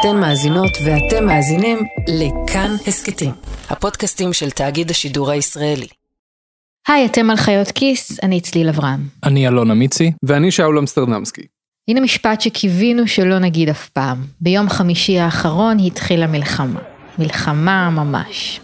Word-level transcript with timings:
אתן 0.00 0.16
מאזינות 0.16 0.70
ואתם 0.84 1.26
מאזינים 1.26 1.78
לכאן 2.08 2.70
הסכתים, 2.86 3.30
הפודקאסטים 3.70 4.32
של 4.32 4.50
תאגיד 4.50 4.90
השידור 4.90 5.30
הישראלי. 5.30 5.86
היי, 6.88 7.06
אתם 7.06 7.30
על 7.30 7.36
חיות 7.36 7.70
כיס, 7.70 8.20
אני 8.22 8.40
צליל 8.40 8.68
אברהם. 8.68 9.00
אני 9.24 9.48
אלון 9.48 9.70
אמיצי. 9.70 10.12
ואני 10.22 10.50
שאול 10.50 10.78
אמסטרדמסקי. 10.78 11.42
הנה 11.88 12.00
משפט 12.00 12.40
שקיווינו 12.40 13.06
שלא 13.06 13.38
נגיד 13.38 13.68
אף 13.68 13.88
פעם. 13.88 14.24
ביום 14.40 14.68
חמישי 14.68 15.18
האחרון 15.18 15.76
התחילה 15.86 16.26
מלחמה. 16.26 16.80
מלחמה 17.18 17.90
ממש. 17.90 18.60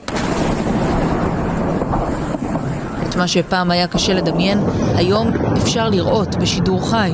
את 3.08 3.16
מה 3.16 3.28
שפעם 3.28 3.70
היה 3.70 3.86
קשה 3.88 4.14
לדמיין, 4.14 4.58
היום 4.96 5.28
אפשר 5.62 5.88
לראות 5.88 6.36
בשידור 6.36 6.90
חי. 6.90 7.12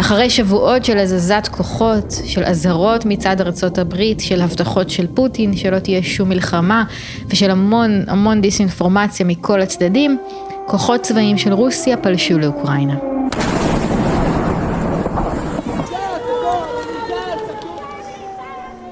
אחרי 0.00 0.30
שבועות 0.30 0.84
של 0.84 0.98
הזזת 0.98 1.48
כוחות, 1.50 2.14
של 2.24 2.44
אזהרות 2.44 3.04
מצד 3.06 3.40
ארצות 3.40 3.78
הברית, 3.78 4.20
של 4.20 4.40
הבטחות 4.40 4.90
של 4.90 5.06
פוטין 5.14 5.56
שלא 5.56 5.78
תהיה 5.78 6.02
שום 6.02 6.28
מלחמה, 6.28 6.84
ושל 7.28 7.50
המון 7.50 8.04
המון 8.06 8.40
דיסאינפורמציה 8.40 9.26
מכל 9.26 9.60
הצדדים, 9.60 10.18
כוחות 10.66 11.00
צבאיים 11.00 11.38
של 11.38 11.52
רוסיה 11.52 11.96
פלשו 11.96 12.38
לאוקראינה. 12.38 12.94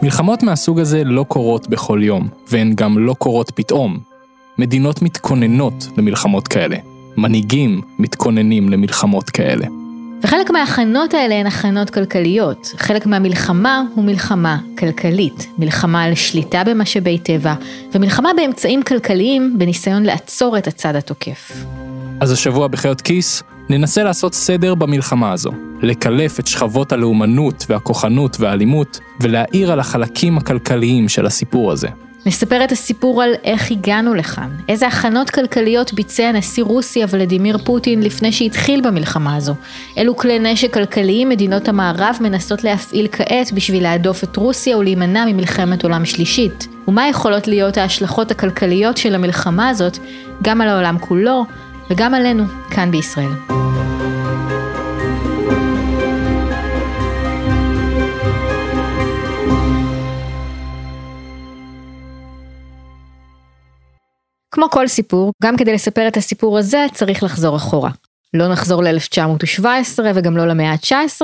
מלחמות 0.02 0.42
מהסוג 0.42 0.80
הזה 0.80 1.04
לא 1.04 1.24
קורות 1.28 1.68
בכל 1.68 2.00
יום, 2.02 2.28
והן 2.50 2.72
גם 2.74 2.98
לא 2.98 3.14
קורות 3.18 3.50
פתאום. 3.54 3.98
מדינות 4.58 5.02
מתכוננות 5.02 5.88
למלחמות 5.96 6.48
כאלה. 6.48 6.76
מנהיגים 7.16 7.80
מתכוננים 7.98 8.68
למלחמות 8.68 9.30
כאלה. 9.30 9.77
וחלק 10.22 10.50
מההכנות 10.50 11.14
האלה 11.14 11.34
הן 11.34 11.46
הכנות 11.46 11.90
כלכליות. 11.90 12.74
חלק 12.76 13.06
מהמלחמה 13.06 13.82
הוא 13.94 14.04
מלחמה 14.04 14.58
כלכלית. 14.78 15.46
מלחמה 15.58 16.02
על 16.02 16.14
שליטה 16.14 16.62
במשאבי 16.64 17.18
טבע, 17.18 17.54
ומלחמה 17.94 18.30
באמצעים 18.36 18.82
כלכליים 18.82 19.54
בניסיון 19.58 20.02
לעצור 20.02 20.58
את 20.58 20.66
הצד 20.66 20.96
התוקף. 20.96 21.52
אז 22.20 22.32
השבוע 22.32 22.68
בחיות 22.68 23.00
כיס 23.00 23.42
ננסה 23.68 24.02
לעשות 24.02 24.34
סדר 24.34 24.74
במלחמה 24.74 25.32
הזו, 25.32 25.50
לקלף 25.82 26.40
את 26.40 26.46
שכבות 26.46 26.92
הלאומנות 26.92 27.66
והכוחנות 27.68 28.36
והאלימות, 28.40 28.98
ולהעיר 29.20 29.72
על 29.72 29.80
החלקים 29.80 30.38
הכלכליים 30.38 31.08
של 31.08 31.26
הסיפור 31.26 31.72
הזה. 31.72 31.88
נספר 32.28 32.64
את 32.64 32.72
הסיפור 32.72 33.22
על 33.22 33.34
איך 33.44 33.70
הגענו 33.70 34.14
לכאן, 34.14 34.50
איזה 34.68 34.86
הכנות 34.86 35.30
כלכליות 35.30 35.92
ביצע 35.92 36.32
נשיא 36.32 36.64
רוסיה 36.64 37.06
ולדימיר 37.10 37.58
פוטין 37.58 38.02
לפני 38.02 38.32
שהתחיל 38.32 38.80
במלחמה 38.80 39.36
הזו, 39.36 39.54
אילו 39.96 40.16
כלי 40.16 40.38
נשק 40.38 40.74
כלכליים 40.74 41.28
מדינות 41.28 41.68
המערב 41.68 42.16
מנסות 42.20 42.64
להפעיל 42.64 43.08
כעת 43.12 43.52
בשביל 43.52 43.82
להדוף 43.82 44.24
את 44.24 44.36
רוסיה 44.36 44.78
ולהימנע 44.78 45.24
ממלחמת 45.26 45.82
עולם 45.84 46.04
שלישית, 46.04 46.68
ומה 46.88 47.08
יכולות 47.08 47.48
להיות 47.48 47.76
ההשלכות 47.76 48.30
הכלכליות 48.30 48.96
של 48.96 49.14
המלחמה 49.14 49.68
הזאת 49.68 49.98
גם 50.42 50.60
על 50.60 50.68
העולם 50.68 50.98
כולו 50.98 51.44
וגם 51.90 52.14
עלינו 52.14 52.44
כאן 52.70 52.90
בישראל. 52.90 53.32
כמו 64.58 64.70
כל 64.70 64.88
סיפור, 64.88 65.32
גם 65.42 65.56
כדי 65.56 65.72
לספר 65.72 66.08
את 66.08 66.16
הסיפור 66.16 66.58
הזה 66.58 66.86
צריך 66.92 67.22
לחזור 67.22 67.56
אחורה. 67.56 67.90
לא 68.34 68.48
נחזור 68.48 68.82
ל-1917 68.82 69.64
וגם 70.14 70.36
לא 70.36 70.46
למאה 70.46 70.70
ה-19, 70.70 71.22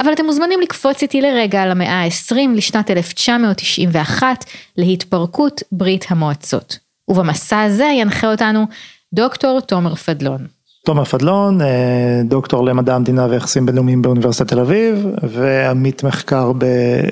אבל 0.00 0.12
אתם 0.12 0.24
מוזמנים 0.24 0.60
לקפוץ 0.60 1.02
איתי 1.02 1.20
לרגע 1.20 1.66
למאה 1.66 2.04
ה-20 2.04 2.34
לשנת 2.54 2.90
1991 2.90 4.44
להתפרקות 4.76 5.62
ברית 5.72 6.06
המועצות. 6.08 6.78
ובמסע 7.08 7.62
הזה 7.62 7.84
ינחה 7.84 8.30
אותנו 8.30 8.66
דוקטור 9.14 9.60
תומר 9.60 9.94
פדלון. 9.94 10.46
תומר 10.84 11.04
פדלון, 11.04 11.60
אה, 11.60 12.20
דוקטור 12.24 12.64
למדע 12.64 12.94
המדינה 12.94 13.26
ויחסים 13.30 13.66
בינלאומיים 13.66 14.02
באוניברסיטת 14.02 14.48
תל 14.48 14.60
אביב 14.60 15.06
ועמית 15.22 16.04
מחקר 16.04 16.52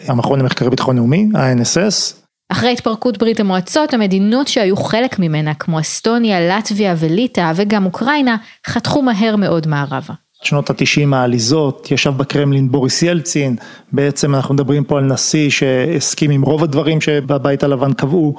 במכון 0.09 0.41
למחקרי 0.41 0.71
ביטחון 0.71 0.97
לאומי, 0.97 1.29
ה-NSS. 1.35 2.24
אחרי 2.53 2.73
התפרקות 2.73 3.19
ברית 3.19 3.41
המועצות, 3.41 3.95
המדינות 3.95 4.49
שהיו 4.49 4.77
חלק 4.77 5.19
ממנה, 5.19 5.55
כמו 5.55 5.81
אסטוניה, 5.81 6.59
לטביה 6.59 6.95
וליטא 6.99 7.53
וגם 7.57 7.87
אוקראינה, 7.87 8.37
חתכו 8.67 9.03
מהר 9.03 9.37
מאוד 9.37 9.67
מערבה. 9.67 10.15
שנות 10.43 10.71
התשעים 10.71 11.15
העליזות, 11.15 11.91
ישב 11.91 12.11
בקרמלין 12.11 12.71
בוריס 12.71 13.03
ילצין, 13.03 13.57
בעצם 13.93 14.35
אנחנו 14.35 14.55
מדברים 14.55 14.85
פה 14.85 14.99
על 14.99 15.05
נשיא 15.05 15.51
שהסכים 15.51 16.31
עם 16.31 16.43
רוב 16.43 16.65
הדברים 16.65 17.01
שבבית 17.01 17.63
הלבן 17.63 17.93
קבעו, 17.93 18.35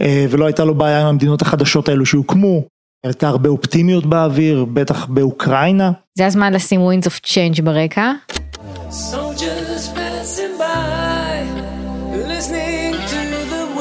אה, 0.00 0.26
ולא 0.30 0.44
הייתה 0.44 0.64
לו 0.64 0.74
בעיה 0.74 1.00
עם 1.00 1.06
המדינות 1.06 1.42
החדשות 1.42 1.88
האלו 1.88 2.06
שהוקמו, 2.06 2.62
הייתה 3.04 3.28
הרבה 3.28 3.48
אופטימיות 3.48 4.06
באוויר, 4.06 4.64
בטח 4.64 5.06
באוקראינה. 5.06 5.92
זה 6.18 6.26
הזמן 6.26 6.52
לשים 6.52 6.80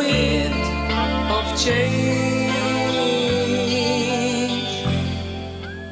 Winds 0.04 0.68
of 1.30 1.66
Change. 1.66 2.04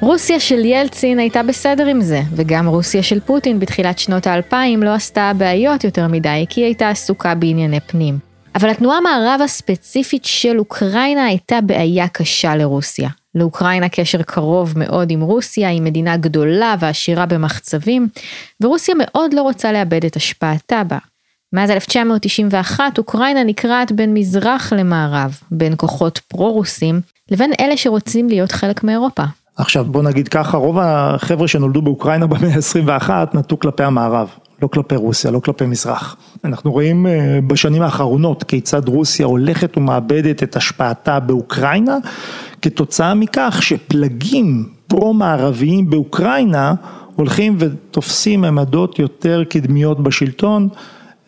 רוסיה 0.02 0.40
של 0.40 0.66
ילצין 0.66 1.20
הייתה 1.20 1.44
בסדר 1.44 1.86
עם 1.86 2.02
זה, 2.02 2.22
וגם 2.36 2.68
רוסיה 2.68 3.04
של 3.04 3.20
פוטין 3.20 3.60
בתחילת 3.60 4.00
שנות 4.00 4.28
האלפיים 4.28 4.84
לא 4.84 4.94
עשתה 4.94 5.32
בעיות 5.38 5.84
יותר 5.84 6.08
מדי, 6.08 6.46
כי 6.50 6.62
היא 6.62 6.66
הייתה 6.66 6.90
עסוקה 6.90 7.36
בענייני 7.36 7.80
פנים. 7.80 8.20
אבל 8.56 8.70
התנועה 8.70 9.02
מערב 9.02 9.42
הספציפית 9.44 10.26
של 10.26 10.60
אוקראינה 10.60 11.26
הייתה 11.26 11.62
בעיה 11.62 12.08
קשה 12.08 12.56
לרוסיה. 12.56 13.10
לאוקראינה 13.36 13.90
קשר 13.90 14.22
קרוב 14.22 14.74
מאוד 14.76 15.12
עם 15.12 15.22
רוסיה, 15.22 15.70
היא 15.70 15.82
מדינה 15.82 16.18
גדולה 16.18 16.76
ועשירה 16.80 17.26
במחצבים, 17.26 18.08
ורוסיה 18.62 18.96
מאוד 18.98 19.34
לא 19.34 19.42
רוצה 19.42 19.72
לאבד 19.72 20.06
את 20.06 20.16
השפעתה 20.16 20.84
בה. 20.84 20.98
מאז 21.54 21.72
1991 21.72 22.98
אוקראינה 22.98 23.44
נקרעת 23.44 23.92
בין 23.92 24.14
מזרח 24.14 24.74
למערב, 24.74 25.40
בין 25.52 25.74
כוחות 25.78 26.18
פרו-רוסים 26.18 27.02
לבין 27.32 27.52
אלה 27.60 27.78
שרוצים 27.78 28.30
להיות 28.30 28.52
חלק 28.52 28.84
מאירופה. 28.84 29.24
עכשיו 29.56 29.86
בוא 29.86 30.04
נגיד 30.04 30.28
ככה, 30.28 30.58
רוב 30.58 30.78
החבר'ה 30.80 31.48
שנולדו 31.48 31.82
באוקראינה 31.82 32.28
במאה 32.28 32.50
ה-21 32.56 33.10
נטו 33.34 33.60
כלפי 33.60 33.84
המערב, 33.84 34.30
לא 34.62 34.68
כלפי 34.68 34.96
רוסיה, 34.96 35.32
לא 35.32 35.40
כלפי 35.40 35.66
מזרח. 35.66 36.16
אנחנו 36.46 36.72
רואים 36.72 37.08
אה, 37.08 37.40
בשנים 37.48 37.82
האחרונות 37.82 38.44
כיצד 38.44 38.88
רוסיה 38.88 39.26
הולכת 39.26 39.78
ומאבדת 39.78 40.44
את 40.44 40.56
השפעתה 40.56 41.20
באוקראינה, 41.20 41.98
כתוצאה 42.62 43.14
מכך 43.14 43.60
שפלגים 43.62 44.70
פרו-מערביים 44.88 45.90
באוקראינה 45.90 46.74
הולכים 47.16 47.56
ותופסים 47.60 48.44
עמדות 48.44 49.00
יותר 49.00 49.44
קדמיות 49.50 50.04
בשלטון 50.04 50.70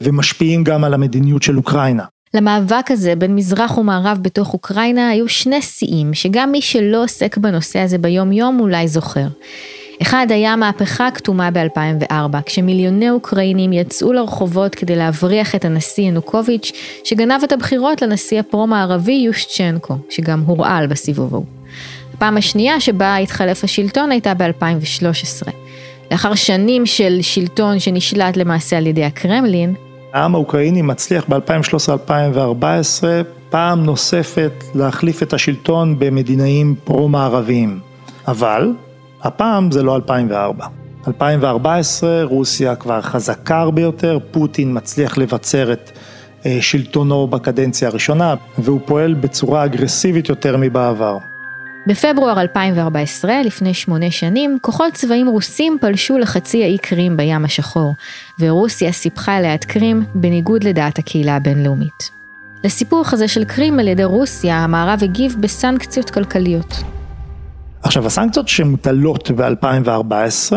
ומשפיעים 0.03 0.63
גם 0.63 0.83
על 0.83 0.93
המדיניות 0.93 1.43
של 1.43 1.57
אוקראינה. 1.57 2.03
למאבק 2.33 2.91
הזה 2.91 3.15
בין 3.15 3.35
מזרח 3.35 3.77
ומערב 3.77 4.17
בתוך 4.21 4.53
אוקראינה 4.53 5.09
היו 5.09 5.29
שני 5.29 5.61
שיאים 5.61 6.13
שגם 6.13 6.51
מי 6.51 6.61
שלא 6.61 7.03
עוסק 7.03 7.37
בנושא 7.37 7.79
הזה 7.79 7.97
ביום 7.97 8.31
יום 8.31 8.59
אולי 8.59 8.87
זוכר. 8.87 9.27
אחד 10.01 10.27
היה 10.29 10.53
המהפכה 10.53 11.07
הכתומה 11.07 11.51
ב-2004, 11.51 12.37
כשמיליוני 12.45 13.09
אוקראינים 13.09 13.73
יצאו 13.73 14.13
לרחובות 14.13 14.75
כדי 14.75 14.95
להבריח 14.95 15.55
את 15.55 15.65
הנשיא 15.65 16.03
ינוקוביץ', 16.03 16.71
שגנב 17.03 17.43
את 17.43 17.51
הבחירות 17.51 18.01
לנשיא 18.01 18.39
הפרו-מערבי 18.39 19.23
יושצ'נקו, 19.25 19.97
שגם 20.09 20.43
הורעל 20.45 20.87
בסיבוב 20.87 21.33
ההוא. 21.33 21.45
הפעם 22.13 22.37
השנייה 22.37 22.79
שבה 22.79 23.17
התחלף 23.17 23.63
השלטון 23.63 24.11
הייתה 24.11 24.33
ב-2013. 24.33 25.51
לאחר 26.11 26.35
שנים 26.35 26.85
של 26.85 27.19
שלטון 27.21 27.79
שנשלט 27.79 28.37
למעשה 28.37 28.77
על 28.77 28.87
ידי 28.87 29.03
הקרמלין, 29.03 29.73
העם 30.13 30.35
האוקראיני 30.35 30.81
מצליח 30.81 31.25
ב-2013-2014 31.29 33.03
פעם 33.49 33.83
נוספת 33.83 34.51
להחליף 34.75 35.23
את 35.23 35.33
השלטון 35.33 35.99
במדינאים 35.99 36.75
פרו-מערביים. 36.83 37.79
אבל 38.27 38.71
הפעם 39.21 39.71
זה 39.71 39.83
לא 39.83 39.95
2004. 39.95 40.67
2014 41.07 42.23
רוסיה 42.23 42.75
כבר 42.75 43.01
חזקה 43.01 43.59
הרבה 43.59 43.81
יותר, 43.81 44.17
פוטין 44.31 44.77
מצליח 44.77 45.17
לבצר 45.17 45.73
את 45.73 45.91
אה, 46.45 46.57
שלטונו 46.61 47.27
בקדנציה 47.27 47.87
הראשונה 47.87 48.35
והוא 48.57 48.79
פועל 48.85 49.13
בצורה 49.13 49.65
אגרסיבית 49.65 50.29
יותר 50.29 50.57
מבעבר. 50.57 51.17
בפברואר 51.87 52.41
2014, 52.41 53.41
לפני 53.41 53.73
שמונה 53.73 54.11
שנים, 54.11 54.57
כוחות 54.61 54.93
צבאים 54.93 55.27
רוסים 55.27 55.77
פלשו 55.81 56.17
לחצי 56.17 56.63
האי 56.63 56.77
קרים 56.77 57.17
בים 57.17 57.45
השחור, 57.45 57.93
ורוסיה 58.39 58.91
סיפחה 58.91 59.37
אליה 59.37 59.55
את 59.55 59.65
קרים 59.65 60.03
בניגוד 60.15 60.63
לדעת 60.63 60.99
הקהילה 60.99 61.35
הבינלאומית. 61.35 62.11
לסיפור 62.63 63.03
הזה 63.11 63.27
של 63.27 63.43
קרים 63.43 63.79
על 63.79 63.87
ידי 63.87 64.03
רוסיה, 64.03 64.57
המערב 64.57 64.99
הגיב 65.03 65.35
בסנקציות 65.39 66.09
כלכליות. 66.09 66.83
עכשיו 67.81 68.05
הסנקציות 68.05 68.47
שמוטלות 68.47 69.31
ב-2014 69.31 70.53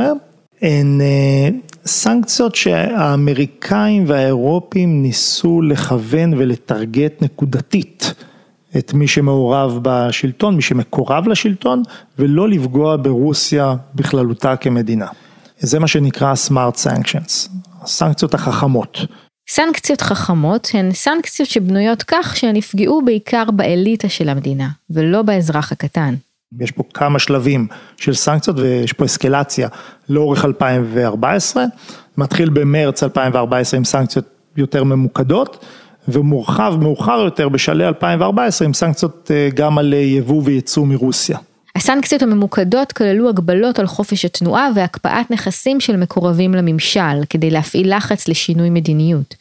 הן 0.62 1.00
אה, 1.00 1.48
סנקציות 1.86 2.54
שהאמריקאים 2.54 4.04
והאירופים 4.06 5.02
ניסו 5.02 5.62
לכוון 5.62 6.34
ולטרגט 6.34 7.22
נקודתית 7.22 8.14
את 8.78 8.94
מי 8.94 9.08
שמעורב 9.08 9.78
בשלטון, 9.82 10.56
מי 10.56 10.62
שמקורב 10.62 11.28
לשלטון, 11.28 11.82
ולא 12.18 12.48
לפגוע 12.48 12.96
ברוסיה 13.02 13.74
בכללותה 13.94 14.56
כמדינה. 14.56 15.06
זה 15.58 15.78
מה 15.78 15.88
שנקרא 15.88 16.34
smart 16.48 16.76
sanctions, 16.76 17.50
הסנקציות 17.82 18.34
החכמות. 18.34 18.98
סנקציות 19.48 20.00
חכמות 20.00 20.68
הן 20.74 20.92
סנקציות 20.92 21.48
שבנויות 21.48 22.02
כך 22.02 22.36
שהן 22.36 22.56
יפגעו 22.56 23.02
בעיקר 23.02 23.44
באליטה 23.50 24.08
של 24.08 24.28
המדינה, 24.28 24.68
ולא 24.90 25.22
באזרח 25.22 25.72
הקטן. 25.72 26.14
יש 26.60 26.70
פה 26.70 26.82
כמה 26.94 27.18
שלבים 27.18 27.66
של 27.96 28.14
סנקציות 28.14 28.58
ויש 28.58 28.92
פה 28.92 29.04
אסקלציה 29.04 29.68
לאורך 30.08 30.44
2014, 30.44 31.64
מתחיל 32.16 32.50
במרץ 32.50 33.02
2014 33.02 33.78
עם 33.78 33.84
סנקציות 33.84 34.24
יותר 34.56 34.84
ממוקדות 34.84 35.64
ומורחב 36.08 36.74
מאוחר 36.80 37.20
יותר 37.24 37.48
בשלהי 37.48 37.88
2014 37.88 38.66
עם 38.66 38.74
סנקציות 38.74 39.30
אה, 39.34 39.48
גם 39.54 39.78
על 39.78 39.92
יבוא 39.92 40.42
וייצוא 40.44 40.86
מרוסיה. 40.86 41.38
הסנקציות 41.76 42.22
הממוקדות 42.22 42.92
כללו 42.92 43.28
הגבלות 43.28 43.78
על 43.78 43.86
חופש 43.86 44.24
התנועה 44.24 44.68
והקפאת 44.74 45.30
נכסים 45.30 45.80
של 45.80 45.96
מקורבים 45.96 46.54
לממשל, 46.54 47.24
כדי 47.30 47.50
להפעיל 47.50 47.96
לחץ 47.96 48.28
לשינוי 48.28 48.70
מדיניות. 48.70 49.34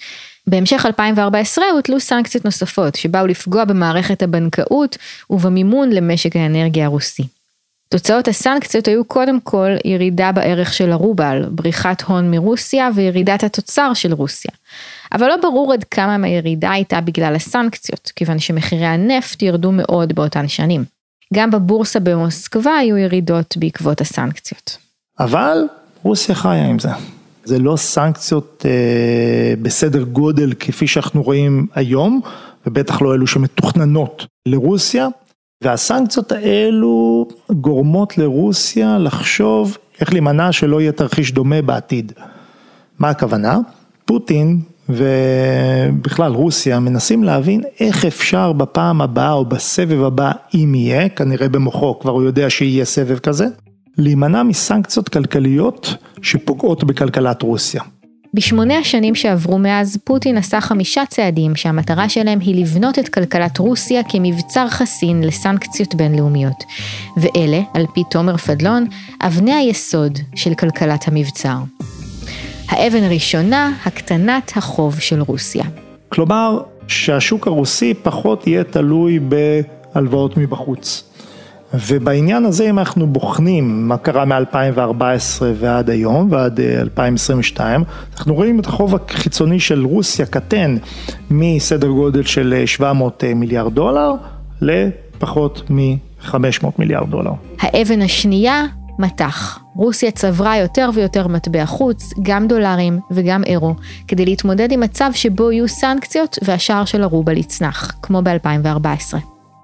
בהמשך 0.48 0.86
2014 0.86 1.66
הוטלו 1.74 2.00
סנקציות 2.00 2.46
נוספות, 2.46 2.96
שבאו 2.96 3.28
לפגוע 3.28 3.66
במערכת 3.66 4.24
הבנקאות 4.24 4.98
ובמימון 5.30 5.90
למשק 5.90 6.36
האנרגיה 6.36 6.86
הרוסי. 6.86 7.24
תוצאות 7.90 8.28
הסנקציות 8.28 8.88
היו 8.88 9.06
קודם 9.06 9.40
כל 9.40 9.70
ירידה 9.86 10.32
בערך 10.32 10.74
של 10.74 10.92
הרובל, 10.92 11.46
בריחת 11.50 12.02
הון 12.02 12.32
מרוסיה 12.32 12.90
וירידת 12.96 13.44
התוצר 13.44 13.94
של 13.94 14.14
רוסיה. 14.14 14.52
אבל 15.16 15.28
לא 15.28 15.36
ברור 15.42 15.74
עד 15.74 15.84
כמה 15.84 16.18
מהירידה 16.18 16.72
הייתה 16.72 17.02
בגלל 17.02 17.36
הסנקציות, 17.36 18.12
כיוון 18.16 18.40
שמחירי 18.40 18.86
הנפט 18.86 19.42
ירדו 19.42 19.72
מאוד 19.72 20.14
באותן 20.14 20.48
שנים. 20.48 20.84
גם 21.34 21.52
בבורסה 21.52 22.00
במוסקבה 22.00 22.78
היו 22.78 22.98
ירידות 22.98 23.58
בעקבות 23.58 24.02
הסנקציות. 24.02 24.78
אבל 25.20 25.58
רוסיה 26.04 26.36
חיה 26.36 26.66
עם 26.66 26.80
זה. 26.80 26.90
זה 27.44 27.60
לא 27.60 27.76
סנקציות 27.78 28.66
אה, 28.66 29.54
בסדר 29.62 30.04
גודל 30.04 30.54
כפי 30.60 30.88
שאנחנו 30.88 31.24
רואים 31.24 31.68
היום, 31.76 32.22
ובטח 32.68 33.02
לא 33.02 33.16
אלו 33.16 33.28
שמתוכננות 33.28 34.26
לרוסיה, 34.46 35.08
והסנקציות 35.64 36.32
האלו 36.32 37.28
גורמות 37.52 38.18
לרוסיה 38.18 38.98
לחשוב 38.98 39.78
איך 40.02 40.14
להימנע 40.14 40.52
שלא 40.52 40.82
יהיה 40.82 40.92
תרחיש 40.92 41.32
דומה 41.32 41.62
בעתיד. 41.62 42.12
מה 43.00 43.10
הכוונה? 43.10 43.58
פוטין 44.06 44.60
ובכלל 44.90 46.32
רוסיה 46.32 46.80
מנסים 46.80 47.24
להבין 47.24 47.62
איך 47.80 48.06
אפשר 48.06 48.54
בפעם 48.54 49.02
הבאה 49.02 49.32
או 49.32 49.46
בסבב 49.46 50.04
הבא 50.04 50.32
אם 50.56 50.76
יהיה, 50.76 51.10
כנראה 51.10 51.50
במוחו 51.50 52.00
כבר 52.00 52.12
הוא 52.12 52.24
יודע 52.24 52.50
שיהיה 52.50 52.86
סבב 52.86 53.20
כזה, 53.20 53.46
להימנע 53.98 54.44
מסנקציות 54.44 55.10
כלכליות 55.10 55.96
שפוגעות 56.22 56.84
בכלכלת 56.84 57.42
רוסיה. 57.42 57.82
בשמונה 58.34 58.78
השנים 58.78 59.16
שעברו 59.16 59.58
מאז, 59.58 59.98
פוטין 60.04 60.38
עשה 60.38 60.62
חמישה 60.62 61.04
צעדים 61.10 61.56
שהמטרה 61.56 62.10
שלהם 62.10 62.40
היא 62.40 62.62
לבנות 62.62 63.00
את 63.00 63.10
כלכלת 63.10 63.58
רוסיה 63.58 64.04
כמבצר 64.04 64.68
חסין 64.70 65.24
לסנקציות 65.24 65.96
בינלאומיות. 65.96 66.64
ואלה, 67.18 67.62
על 67.74 67.86
פי 67.94 68.04
תומר 68.12 68.38
פדלון, 68.38 68.88
אבני 69.22 69.54
היסוד 69.54 70.20
של 70.36 70.54
כלכלת 70.54 71.08
המבצר. 71.08 71.58
האבן 72.70 73.04
הראשונה, 73.04 73.74
הקטנת 73.86 74.52
החוב 74.56 75.00
של 75.00 75.22
רוסיה. 75.22 75.64
כלומר, 76.10 76.60
שהשוק 76.88 77.48
הרוסי 77.48 77.94
פחות 77.94 78.48
יהיה 78.48 78.64
תלוי 78.64 79.20
בהלוואות 79.20 80.38
מבחוץ. 80.38 81.04
ובעניין 81.74 82.46
הזה 82.46 82.70
אם 82.70 82.80
אנחנו 82.80 83.08
בוחנים 83.08 83.88
מה 83.88 83.98
קרה 83.98 84.26
מ-2014 84.26 85.42
ועד 85.56 85.90
היום 85.90 86.28
ועד 86.32 86.60
2022, 86.60 87.82
אה, 87.82 87.88
אנחנו 88.18 88.36
רואים 88.36 88.60
את 88.60 88.66
החוב 88.66 88.96
החיצוני 88.96 89.60
של 89.60 89.86
רוסיה 89.86 90.26
קטן 90.26 90.78
מסדר 91.30 91.88
גודל 91.88 92.24
של 92.24 92.64
700 92.66 93.24
אה, 93.24 93.34
מיליארד 93.34 93.74
דולר 93.74 94.12
לפחות 94.62 95.64
מ-500 95.70 96.68
מיליארד 96.80 97.10
דולר. 97.10 97.32
האבן 97.60 98.02
השנייה, 98.02 98.64
מטח. 99.00 99.65
רוסיה 99.76 100.12
צברה 100.12 100.58
יותר 100.58 100.90
ויותר 100.94 101.28
מטבע 101.28 101.66
חוץ, 101.66 102.14
גם 102.22 102.48
דולרים 102.48 103.00
וגם 103.12 103.44
אירו, 103.44 103.76
כדי 104.08 104.26
להתמודד 104.26 104.72
עם 104.72 104.80
מצב 104.80 105.10
שבו 105.14 105.52
יהיו 105.52 105.68
סנקציות 105.68 106.38
והשער 106.44 106.86
של 106.86 107.04
הרובל 107.04 107.38
יצנח, 107.38 107.92
כמו 108.02 108.22
ב-2014. 108.24 109.18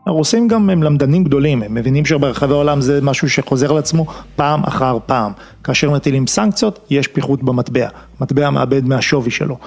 הרוסים 0.05 0.47
גם 0.47 0.69
הם 0.69 0.83
למדנים 0.83 1.23
גדולים, 1.23 1.63
הם 1.63 1.73
מבינים 1.73 2.05
שברחבי 2.05 2.53
העולם 2.53 2.81
זה 2.81 2.99
משהו 3.01 3.29
שחוזר 3.29 3.71
על 3.71 3.77
עצמו 3.77 4.05
פעם 4.35 4.63
אחר 4.63 4.97
פעם. 5.05 5.31
כאשר 5.63 5.91
מטילים 5.91 6.27
סנקציות, 6.27 6.79
יש 6.89 7.07
פיחות 7.07 7.43
במטבע, 7.43 7.87
מטבע 8.21 8.49
מאבד 8.49 8.85
מהשווי 8.85 9.31
שלו. 9.31 9.57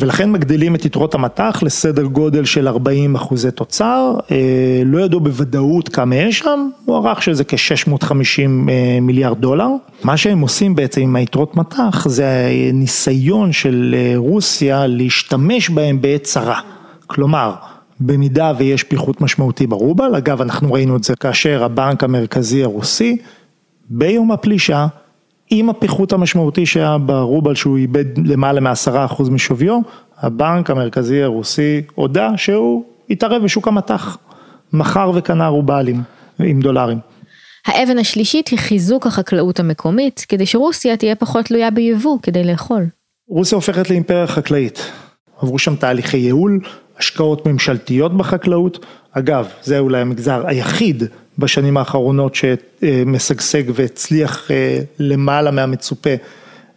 ולכן 0.00 0.32
מגדילים 0.32 0.74
את 0.74 0.84
יתרות 0.84 1.14
המטח 1.14 1.62
לסדר 1.62 2.02
גודל 2.02 2.44
של 2.44 2.68
40 2.68 3.14
אחוזי 3.14 3.50
תוצר, 3.50 4.14
אה, 4.30 4.82
לא 4.84 4.98
ידעו 4.98 5.20
בוודאות 5.20 5.88
כמה 5.88 6.14
יש 6.14 6.38
שם, 6.38 6.68
הוא 6.84 6.96
ערך 6.96 7.22
שזה 7.22 7.44
כ-650 7.44 8.08
אה, 8.68 8.98
מיליארד 9.00 9.40
דולר. 9.40 9.68
מה 10.04 10.16
שהם 10.16 10.40
עושים 10.40 10.74
בעצם 10.74 11.00
עם 11.00 11.16
היתרות 11.16 11.56
מטח 11.56 12.08
זה 12.08 12.48
ניסיון 12.72 13.52
של 13.52 13.94
אה, 13.98 14.12
רוסיה 14.16 14.86
להשתמש 14.86 15.70
בהם 15.70 16.00
בעת 16.00 16.22
צרה. 16.22 16.60
כלומר, 17.06 17.54
במידה 18.00 18.52
ויש 18.58 18.82
פיחות 18.82 19.20
משמעותי 19.20 19.66
ברובל, 19.66 20.14
אגב 20.14 20.40
אנחנו 20.40 20.72
ראינו 20.72 20.96
את 20.96 21.04
זה 21.04 21.16
כאשר 21.16 21.64
הבנק 21.64 22.04
המרכזי 22.04 22.64
הרוסי 22.64 23.16
ביום 23.90 24.32
הפלישה 24.32 24.86
עם 25.50 25.70
הפיחות 25.70 26.12
המשמעותי 26.12 26.66
שהיה 26.66 26.98
ברובל 26.98 27.54
שהוא 27.54 27.76
איבד 27.76 28.18
למעלה 28.28 28.60
מעשרה 28.60 29.04
אחוז 29.04 29.28
משוויו, 29.28 29.80
הבנק 30.18 30.70
המרכזי 30.70 31.22
הרוסי 31.22 31.82
הודה 31.94 32.30
שהוא 32.36 32.84
התערב 33.10 33.42
בשוק 33.42 33.68
המטח, 33.68 34.18
מכר 34.72 35.12
וקנה 35.14 35.46
רובלים 35.46 36.02
עם 36.38 36.60
דולרים. 36.60 36.98
האבן 37.66 37.98
השלישית 37.98 38.48
היא 38.48 38.58
חיזוק 38.58 39.06
החקלאות 39.06 39.60
המקומית, 39.60 40.26
כדי 40.28 40.46
שרוסיה 40.46 40.96
תהיה 40.96 41.14
פחות 41.14 41.44
תלויה 41.44 41.70
ביבוא 41.70 42.18
כדי 42.22 42.44
לאכול. 42.44 42.86
רוסיה 43.28 43.56
הופכת 43.56 43.90
לאימפריה 43.90 44.26
חקלאית. 44.26 44.90
עברו 45.42 45.58
שם 45.58 45.76
תהליכי 45.76 46.16
ייעול, 46.16 46.60
השקעות 46.98 47.46
ממשלתיות 47.46 48.16
בחקלאות, 48.16 48.86
אגב, 49.12 49.48
זה 49.62 49.78
אולי 49.78 50.00
המגזר 50.00 50.46
היחיד 50.46 51.02
בשנים 51.40 51.76
האחרונות 51.76 52.34
שמשגשג 52.34 53.62
והצליח 53.74 54.50
אה, 54.50 54.78
למעלה 54.98 55.50
מהמצופה 55.50 56.10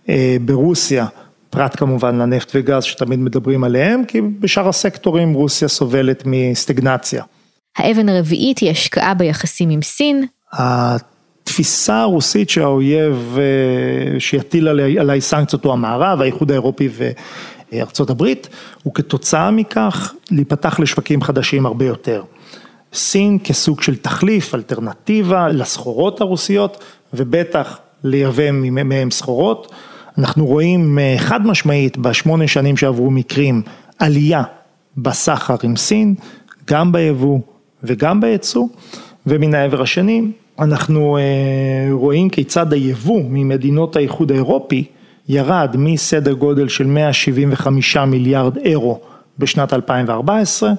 אה, 0.09 0.37
ברוסיה, 0.41 1.05
פרט 1.49 1.75
כמובן 1.79 2.15
לנפט 2.15 2.51
וגז 2.55 2.83
שתמיד 2.83 3.19
מדברים 3.19 3.63
עליהם, 3.63 4.05
כי 4.05 4.21
בשאר 4.21 4.69
הסקטורים 4.69 5.33
רוסיה 5.33 5.67
סובלת 5.67 6.23
מסטגנציה. 6.25 7.23
האבן 7.77 8.09
הרביעית 8.09 8.57
היא 8.59 8.71
השקעה 8.71 9.13
ביחסים 9.13 9.69
עם 9.69 9.81
סין. 9.81 10.25
התפיסה 10.53 12.01
הרוסית 12.01 12.49
שהאויב 12.49 13.37
אה, 13.37 14.19
שיטיל 14.19 14.67
עליי, 14.67 14.99
עליי 14.99 15.21
סנקציות 15.21 15.65
הוא 15.65 15.73
המערב, 15.73 16.21
האיחוד 16.21 16.51
האירופי 16.51 16.89
וארצות 17.71 18.09
הברית, 18.09 18.49
וכתוצאה 18.87 19.51
מכך 19.51 20.13
להיפתח 20.31 20.79
לשווקים 20.79 21.21
חדשים 21.21 21.65
הרבה 21.65 21.85
יותר. 21.85 22.23
סין 22.93 23.37
כסוג 23.43 23.81
של 23.81 23.95
תחליף, 23.95 24.55
אלטרנטיבה 24.55 25.47
לסחורות 25.47 26.21
הרוסיות 26.21 26.83
ובטח 27.13 27.79
לייבא 28.03 28.51
מהם 28.51 29.11
סחורות. 29.11 29.71
אנחנו 30.17 30.45
רואים 30.45 30.99
אה, 30.99 31.15
חד 31.17 31.47
משמעית 31.47 31.97
בשמונה 31.97 32.47
שנים 32.47 32.77
שעברו 32.77 33.11
מקרים 33.11 33.61
עלייה 33.99 34.43
בסחר 34.97 35.55
עם 35.63 35.75
סין, 35.75 36.15
גם 36.67 36.91
ביבוא 36.91 37.39
וגם 37.83 38.21
בייצוא, 38.21 38.67
ומן 39.27 39.53
העבר 39.53 39.81
השני 39.81 40.21
אנחנו 40.59 41.17
אה, 41.17 41.21
רואים 41.91 42.29
כיצד 42.29 42.73
היבוא 42.73 43.21
ממדינות 43.29 43.95
האיחוד 43.95 44.31
האירופי 44.31 44.83
ירד 45.29 45.75
מסדר 45.77 46.33
גודל 46.33 46.67
של 46.67 46.87
175 46.87 47.97
מיליארד 47.97 48.57
אירו 48.57 48.99
בשנת 49.39 49.73
2014 49.73 50.71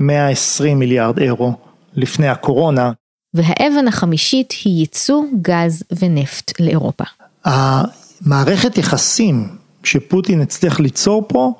ל-120 0.00 0.74
מיליארד 0.74 1.18
אירו 1.18 1.52
לפני 1.94 2.28
הקורונה. 2.28 2.92
והאבן 3.34 3.88
החמישית 3.88 4.54
היא 4.64 4.80
ייצוא 4.80 5.22
גז 5.42 5.82
ונפט 6.00 6.60
לאירופה. 6.60 7.04
המערכת 7.44 8.78
יחסים 8.78 9.48
שפוטין 9.84 10.40
הצליח 10.40 10.80
ליצור 10.80 11.24
פה 11.28 11.52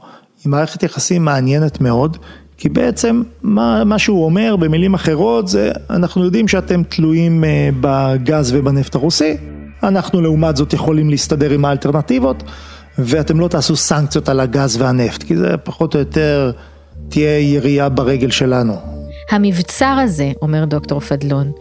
היא 0.45 0.51
מערכת 0.51 0.83
יחסים 0.83 1.25
מעניינת 1.25 1.81
מאוד, 1.81 2.17
כי 2.57 2.69
בעצם 2.69 3.23
מה, 3.43 3.85
מה 3.85 3.99
שהוא 3.99 4.25
אומר 4.25 4.57
במילים 4.57 4.95
אחרות 4.95 5.49
זה 5.49 5.73
אנחנו 5.91 6.25
יודעים 6.25 6.49
שאתם 6.49 6.83
תלויים 6.83 7.45
אה, 7.45 7.69
בגז 7.81 8.53
ובנפט 8.55 8.95
הרוסי, 8.95 9.37
אנחנו 9.83 10.21
לעומת 10.21 10.57
זאת 10.57 10.73
יכולים 10.73 11.11
להסתדר 11.11 11.51
עם 11.51 11.65
האלטרנטיבות, 11.65 12.43
ואתם 12.99 13.41
לא 13.41 13.49
תעשו 13.49 13.77
סנקציות 13.77 14.29
על 14.29 14.41
הגז 14.41 14.77
והנפט, 14.81 15.23
כי 15.23 15.37
זה 15.37 15.57
פחות 15.57 15.95
או 15.95 16.01
יותר 16.01 16.53
תהיה 17.11 17.39
ירייה 17.39 17.89
ברגל 17.89 18.31
שלנו. 18.31 18.75
המבצר 19.31 19.97
הזה, 20.05 20.33
אומר 20.43 20.65
דוקטור 20.65 21.01
פדלון, 21.01 21.53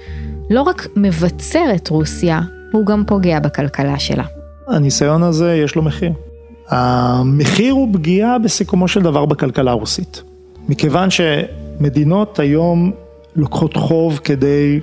לא 0.50 0.62
רק 0.62 0.88
מבצר 0.96 1.66
את 1.76 1.90
רוסיה, 1.90 2.42
הוא 2.72 2.86
גם 2.86 3.04
פוגע 3.08 3.40
בכלכלה 3.40 4.00
שלה. 4.00 4.24
הניסיון 4.68 5.24
הזה 5.24 5.56
יש 5.56 5.76
לו 5.76 5.82
מחיר. 5.82 6.12
המחיר 6.68 7.74
הוא 7.74 7.94
פגיעה 7.94 8.40
בסיכומו 8.40 8.88
של 8.88 9.02
דבר 9.02 9.26
בכלכלה 9.26 9.72
הרוסית. 9.72 10.24
מכיוון 10.70 11.10
שמדינות 11.10 12.40
היום 12.40 12.92
לוקחות 13.36 13.76
חוב 13.76 14.20
כדי 14.24 14.80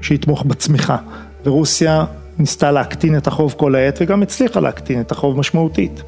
שיתמוך 0.00 0.42
בצמיחה, 0.42 0.96
ורוסיה 1.44 2.04
ניסתה 2.38 2.72
להקטין 2.72 3.16
את 3.16 3.26
החוב 3.26 3.54
כל 3.56 3.74
העת 3.74 3.98
וגם 4.00 4.22
הצליחה 4.22 4.60
להקטין 4.60 5.00
את 5.00 5.12
החוב 5.12 5.38
משמעותית. 5.38 6.02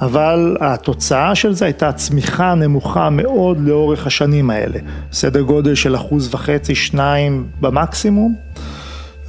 אבל 0.00 0.56
התוצאה 0.60 1.34
של 1.34 1.52
זה 1.52 1.64
הייתה 1.64 1.92
צמיחה 1.92 2.54
נמוכה 2.54 3.10
מאוד 3.10 3.60
לאורך 3.60 4.06
השנים 4.06 4.50
האלה, 4.50 4.78
סדר 5.12 5.40
גודל 5.40 5.74
של 5.74 5.96
אחוז 5.96 6.34
וחצי, 6.34 6.74
שניים 6.74 7.46
במקסימום, 7.60 8.34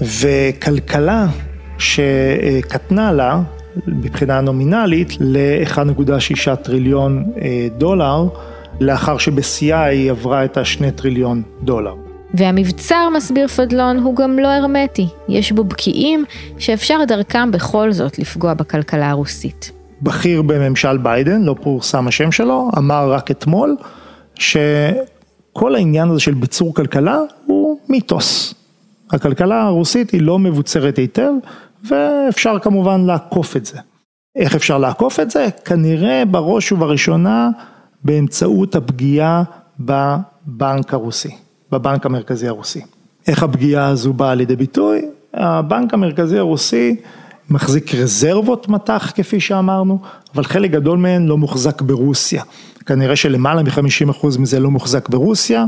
וכלכלה 0.01 1.25
שקטנה 1.77 3.11
לה 3.11 3.41
מבחינה 3.87 4.41
נומינלית 4.41 5.13
ל-1.6 5.19 6.55
טריליון 6.55 7.23
אה, 7.41 7.67
דולר, 7.77 8.27
לאחר 8.79 9.17
שבשיאה 9.17 9.83
היא 9.83 10.11
עברה 10.11 10.45
את 10.45 10.57
השני 10.57 10.91
טריליון 10.91 11.41
דולר. 11.61 11.93
והמבצר, 12.33 13.09
מסביר 13.15 13.47
פדלון, 13.47 13.97
הוא 13.97 14.15
גם 14.15 14.39
לא 14.39 14.47
הרמטי. 14.47 15.07
יש 15.29 15.51
בו 15.51 15.63
בקיעים 15.63 16.25
שאפשר 16.57 16.97
דרכם 17.07 17.51
בכל 17.51 17.91
זאת 17.91 18.19
לפגוע 18.19 18.53
בכלכלה 18.53 19.09
הרוסית. 19.09 19.76
בכיר 20.01 20.41
בממשל 20.41 20.97
ביידן, 20.97 21.41
לא 21.41 21.55
פורסם 21.61 22.07
השם 22.07 22.31
שלו, 22.31 22.69
אמר 22.77 23.11
רק 23.11 23.31
אתמול, 23.31 23.75
שכל 24.35 25.75
העניין 25.75 26.09
הזה 26.09 26.19
של 26.19 26.33
ביצור 26.33 26.73
כלכלה 26.73 27.19
הוא 27.45 27.79
מיתוס. 27.89 28.53
הכלכלה 29.11 29.61
הרוסית 29.61 30.11
היא 30.11 30.21
לא 30.21 30.39
מבוצרת 30.39 30.97
היטב, 30.97 31.31
ואפשר 31.83 32.59
כמובן 32.59 33.01
לעקוף 33.01 33.57
את 33.57 33.65
זה. 33.65 33.77
איך 34.35 34.55
אפשר 34.55 34.77
לעקוף 34.77 35.19
את 35.19 35.31
זה? 35.31 35.47
כנראה 35.65 36.23
בראש 36.25 36.71
ובראשונה 36.71 37.49
באמצעות 38.03 38.75
הפגיעה 38.75 39.43
בבנק 39.79 40.93
הרוסי, 40.93 41.35
בבנק 41.71 42.05
המרכזי 42.05 42.47
הרוסי. 42.47 42.81
איך 43.27 43.43
הפגיעה 43.43 43.87
הזו 43.87 44.13
באה 44.13 44.35
לידי 44.35 44.55
ביטוי? 44.55 45.05
הבנק 45.33 45.93
המרכזי 45.93 46.37
הרוסי 46.37 46.95
מחזיק 47.49 47.95
רזרבות 47.95 48.69
מטח 48.69 49.11
כפי 49.15 49.39
שאמרנו, 49.39 49.99
אבל 50.35 50.43
חלק 50.43 50.71
גדול 50.71 50.97
מהן 50.97 51.25
לא 51.25 51.37
מוחזק 51.37 51.81
ברוסיה. 51.81 52.43
כנראה 52.85 53.15
שלמעלה 53.15 53.63
מ-50% 53.63 54.39
מזה 54.39 54.59
לא 54.59 54.71
מוחזק 54.71 55.09
ברוסיה, 55.09 55.65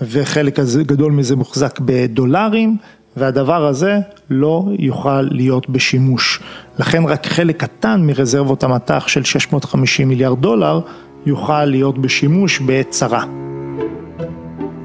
וחלק 0.00 0.60
גדול 0.86 1.12
מזה 1.12 1.36
מוחזק 1.36 1.80
בדולרים, 1.84 2.76
והדבר 3.16 3.66
הזה 3.66 3.98
לא 4.30 4.64
יוכל 4.78 5.22
להיות 5.22 5.70
בשימוש. 5.70 6.40
לכן 6.78 7.04
רק 7.04 7.26
חלק 7.26 7.56
קטן 7.56 8.06
מרזרבות 8.06 8.64
המטח 8.64 9.08
של 9.08 9.24
650 9.24 10.08
מיליארד 10.08 10.40
דולר 10.40 10.80
יוכל 11.26 11.64
להיות 11.64 11.98
בשימוש 11.98 12.60
בעת 12.60 12.90
צרה. 12.90 13.45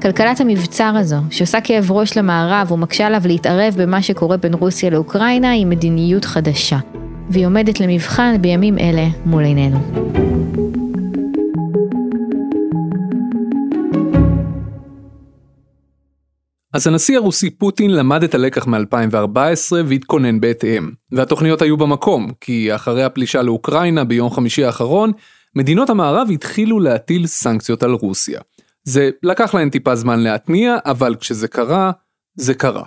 כלכלת 0.02 0.40
המבצר 0.40 0.92
הזו, 0.96 1.16
שעושה 1.30 1.60
כאב 1.60 1.90
ראש 1.90 2.16
למערב 2.18 2.72
ומקשה 2.72 3.06
עליו 3.06 3.20
להתערב 3.24 3.74
במה 3.76 4.02
שקורה 4.02 4.36
בין 4.36 4.54
רוסיה 4.54 4.90
לאוקראינה, 4.90 5.50
היא 5.50 5.66
מדיניות 5.66 6.24
חדשה, 6.24 6.78
והיא 7.30 7.46
עומדת 7.46 7.80
למבחן 7.80 8.36
בימים 8.40 8.78
אלה 8.78 9.06
מול 9.24 9.44
עינינו. 9.44 9.78
אז 16.74 16.86
הנשיא 16.86 17.16
הרוסי 17.16 17.50
פוטין 17.50 17.90
למד 17.90 18.22
את 18.22 18.34
הלקח 18.34 18.66
מ-2014 18.66 19.72
והתכונן 19.86 20.40
בהתאם. 20.40 20.90
והתוכניות 21.12 21.62
היו 21.62 21.76
במקום, 21.76 22.30
כי 22.40 22.74
אחרי 22.74 23.04
הפלישה 23.04 23.42
לאוקראינה 23.42 24.04
ביום 24.04 24.30
חמישי 24.30 24.64
האחרון, 24.64 25.12
מדינות 25.56 25.90
המערב 25.90 26.28
התחילו 26.32 26.80
להטיל 26.80 27.26
סנקציות 27.26 27.82
על 27.82 27.92
רוסיה. 27.92 28.40
זה 28.84 29.10
לקח 29.22 29.54
להן 29.54 29.70
טיפה 29.70 29.94
זמן 29.94 30.20
להתניע, 30.20 30.76
אבל 30.86 31.14
כשזה 31.20 31.48
קרה, 31.48 31.90
זה 32.36 32.54
קרה. 32.54 32.82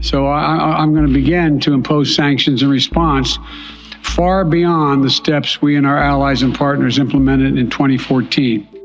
So 0.00 0.16
I'm 0.80 0.92
going 0.94 1.06
to 1.06 1.16
begin 1.24 1.60
to 1.66 1.72
impose 1.72 2.08
sanctions 2.16 2.62
in 2.62 2.68
response 2.70 3.38
far 4.16 4.44
beyond 4.44 5.04
the 5.04 5.10
steps 5.10 5.50
we 5.62 5.70
and 5.78 5.86
our 5.90 6.00
allies 6.12 6.40
and 6.42 6.52
partners 6.54 6.98
implemented 6.98 7.52
in 7.58 7.70
2014. 7.70 8.76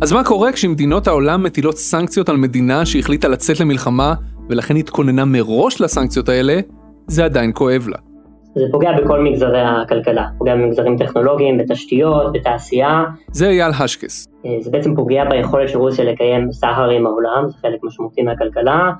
אז 0.00 0.12
מה 0.12 0.24
קורה 0.24 0.52
כשמדינות 0.52 1.06
העולם 1.06 1.42
מטילות 1.42 1.78
סנקציות 1.78 2.28
על 2.28 2.36
מדינה 2.36 2.86
שהחליטה 2.86 3.28
לצאת 3.28 3.60
למלחמה 3.60 4.14
ולכן 4.48 4.76
התכוננה 4.76 5.24
מראש 5.24 5.80
לסנקציות 5.80 6.28
האלה? 6.28 6.60
זה 7.06 7.24
עדיין 7.24 7.50
כואב 7.54 7.88
לה. 7.88 8.07
זה 8.54 8.64
פוגע 8.72 8.92
בכל 9.00 9.20
מגזרי 9.20 9.60
הכלכלה, 9.60 10.26
פוגע 10.38 10.54
במגזרים 10.54 10.98
טכנולוגיים, 10.98 11.58
בתשתיות, 11.58 12.32
בתעשייה. 12.32 13.04
זה 13.32 13.48
אייל 13.48 13.72
השקס. 13.78 14.28
אה, 14.46 14.50
זה 14.60 14.70
בעצם 14.70 14.94
פוגע 14.94 15.24
ביכולת 15.24 15.68
של 15.68 15.78
רוסיה 15.78 16.04
לקיים 16.04 16.52
סחר 16.52 16.88
עם 16.90 17.06
העולם, 17.06 17.48
זה 17.48 17.54
חלק 17.62 17.78
משמעותי 17.82 18.22
מהכלכלה. 18.22 18.90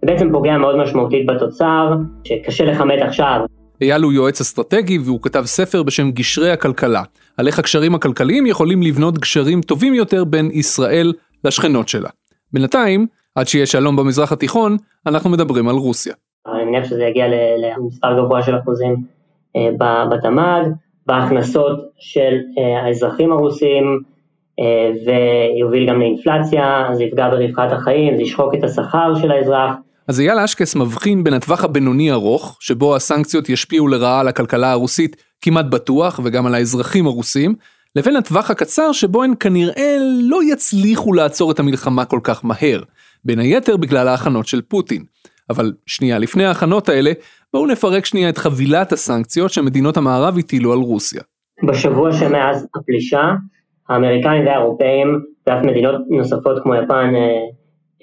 זה 0.00 0.06
בעצם 0.06 0.32
פוגע 0.32 0.58
מאוד 0.58 0.76
משמעותית 0.76 1.26
בתוצר, 1.26 1.92
שקשה 2.24 2.64
לכמת 2.64 3.02
עכשיו. 3.02 3.40
אייל 3.82 4.02
הוא 4.02 4.12
יועץ 4.12 4.40
אסטרטגי 4.40 4.98
והוא 4.98 5.22
כתב 5.22 5.42
ספר 5.46 5.82
בשם 5.82 6.10
גשרי 6.10 6.50
הכלכלה, 6.50 7.02
על 7.36 7.46
איך 7.46 7.58
הקשרים 7.58 7.94
הכלכליים 7.94 8.46
יכולים 8.46 8.82
לבנות 8.82 9.18
גשרים 9.18 9.60
טובים 9.60 9.94
יותר 9.94 10.24
בין 10.24 10.50
ישראל 10.52 11.12
לשכנות 11.44 11.88
שלה. 11.88 12.08
בינתיים, 12.52 13.06
עד 13.34 13.48
שיהיה 13.48 13.66
שלום 13.66 13.96
במזרח 13.96 14.32
התיכון, 14.32 14.76
אנחנו 15.06 15.30
מדברים 15.30 15.68
על 15.68 15.74
רוסיה. 15.74 16.14
מניח 16.68 16.84
שזה 16.84 17.04
יגיע 17.04 17.26
למספר 17.58 18.18
גבוה 18.18 18.42
של 18.42 18.58
אחוזים 18.58 18.96
אה, 19.56 19.68
בתמ"ג, 20.10 20.62
בהכנסות 21.06 21.78
של 21.98 22.34
אה, 22.58 22.82
האזרחים 22.82 23.32
הרוסים, 23.32 24.00
אה, 24.60 24.90
ויוביל 25.06 25.88
גם 25.88 26.00
לאינפלציה, 26.00 26.88
זה 26.92 27.04
יפגע 27.04 27.28
ברווחת 27.28 27.72
החיים, 27.72 28.16
זה 28.16 28.22
ישחוק 28.22 28.54
את 28.54 28.64
השכר 28.64 29.14
של 29.22 29.30
האזרח. 29.30 29.74
אז 30.08 30.20
אייל 30.20 30.38
אשקס 30.38 30.76
מבחין 30.76 31.24
בין 31.24 31.34
הטווח 31.34 31.64
הבינוני 31.64 32.12
ארוך, 32.12 32.56
שבו 32.60 32.96
הסנקציות 32.96 33.48
ישפיעו 33.48 33.88
לרעה 33.88 34.20
על 34.20 34.28
הכלכלה 34.28 34.70
הרוסית 34.70 35.16
כמעט 35.40 35.66
בטוח, 35.66 36.20
וגם 36.24 36.46
על 36.46 36.54
האזרחים 36.54 37.06
הרוסים, 37.06 37.54
לבין 37.96 38.16
הטווח 38.16 38.50
הקצר 38.50 38.92
שבו 38.92 39.22
הן 39.22 39.32
כנראה 39.40 39.96
לא 40.22 40.40
יצליחו 40.52 41.12
לעצור 41.12 41.50
את 41.50 41.60
המלחמה 41.60 42.04
כל 42.04 42.20
כך 42.22 42.44
מהר, 42.44 42.82
בין 43.24 43.38
היתר 43.38 43.76
בגלל 43.76 44.08
ההכנות 44.08 44.46
של 44.46 44.60
פוטין. 44.60 45.04
אבל 45.50 45.72
שנייה 45.86 46.18
לפני 46.18 46.44
ההכנות 46.44 46.88
האלה, 46.88 47.12
בואו 47.52 47.66
נפרק 47.66 48.04
שנייה 48.04 48.28
את 48.28 48.38
חבילת 48.38 48.92
הסנקציות 48.92 49.50
שמדינות 49.50 49.96
המערב 49.96 50.38
הטילו 50.38 50.72
על 50.72 50.78
רוסיה. 50.78 51.22
בשבוע 51.64 52.12
שמאז 52.12 52.66
הפלישה, 52.76 53.32
האמריקאים 53.88 54.46
והאירופאים 54.46 55.20
ואף 55.46 55.64
מדינות 55.64 55.94
נוספות 56.10 56.62
כמו 56.62 56.74
יפן 56.74 57.12
אה, 57.14 57.46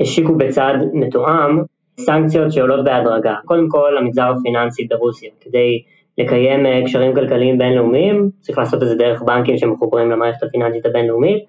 השיקו 0.02 0.36
בצעד 0.36 0.76
מתואם 0.94 1.62
סנקציות 2.00 2.52
שעולות 2.52 2.86
בהדרגה. 2.86 3.36
קודם 3.46 3.70
כל 3.70 3.98
המגזר 3.98 4.34
הפיננסי 4.40 4.88
ברוסיה, 4.90 5.30
כדי 5.42 5.82
לקיים 6.18 6.66
אה, 6.66 6.82
קשרים 6.86 7.16
כלכליים 7.16 7.58
בינלאומיים, 7.58 8.30
צריך 8.42 8.58
לעשות 8.58 8.84
את 8.84 8.88
זה 8.88 8.96
דרך 8.96 9.22
בנקים 9.22 9.58
שמחוברים 9.58 10.12
למערכת 10.12 10.44
הפיננסית 10.44 10.86
הבינלאומית, 10.86 11.44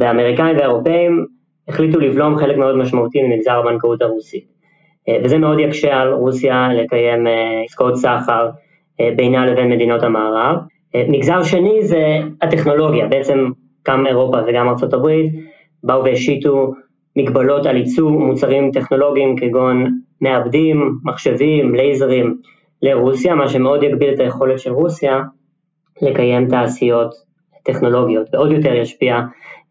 והאמריקאים 0.00 0.56
והאירופאים 0.56 1.26
החליטו 1.68 2.00
לבלום 2.00 2.38
חלק 2.38 2.56
מאוד 2.56 2.76
משמעותי 2.76 3.22
ממגזר 3.22 3.52
הבנקאות 3.52 4.02
הרוסית. 4.02 4.53
אה, 5.08 5.16
וזה 5.24 5.38
מאוד 5.38 5.58
יקשה 5.58 6.00
על 6.00 6.12
רוסיה 6.12 6.68
לקיים 6.72 7.26
אה, 7.26 7.62
עסקאות 7.64 7.96
סחר 7.96 8.48
בינה 9.16 9.46
לבין 9.46 9.70
מדינות 9.70 10.02
המערב. 10.02 10.56
מגזר 11.08 11.42
שני 11.42 11.82
זה 11.82 12.18
הטכנולוגיה, 12.42 13.06
בעצם 13.06 13.50
גם 13.88 14.06
אירופה 14.06 14.38
וגם 14.46 14.68
ארה"ב 14.68 15.08
באו 15.84 16.04
והשיתו 16.04 16.72
מגבלות 17.16 17.66
על 17.66 17.76
ייצוא 17.76 18.10
מוצרים 18.10 18.70
טכנולוגיים 18.70 19.36
כגון 19.36 19.86
מעבדים, 20.20 20.98
מחשבים, 21.04 21.74
לייזרים 21.74 22.36
לרוסיה, 22.82 23.34
מה 23.34 23.48
שמאוד 23.48 23.82
יגביל 23.82 24.14
את 24.14 24.20
היכולת 24.20 24.58
של 24.58 24.72
רוסיה 24.72 25.20
לקיים 26.02 26.48
תעשיות 26.48 27.14
טכנולוגיות 27.64 28.26
ועוד 28.32 28.52
יותר 28.52 28.74
ישפיע 28.74 29.20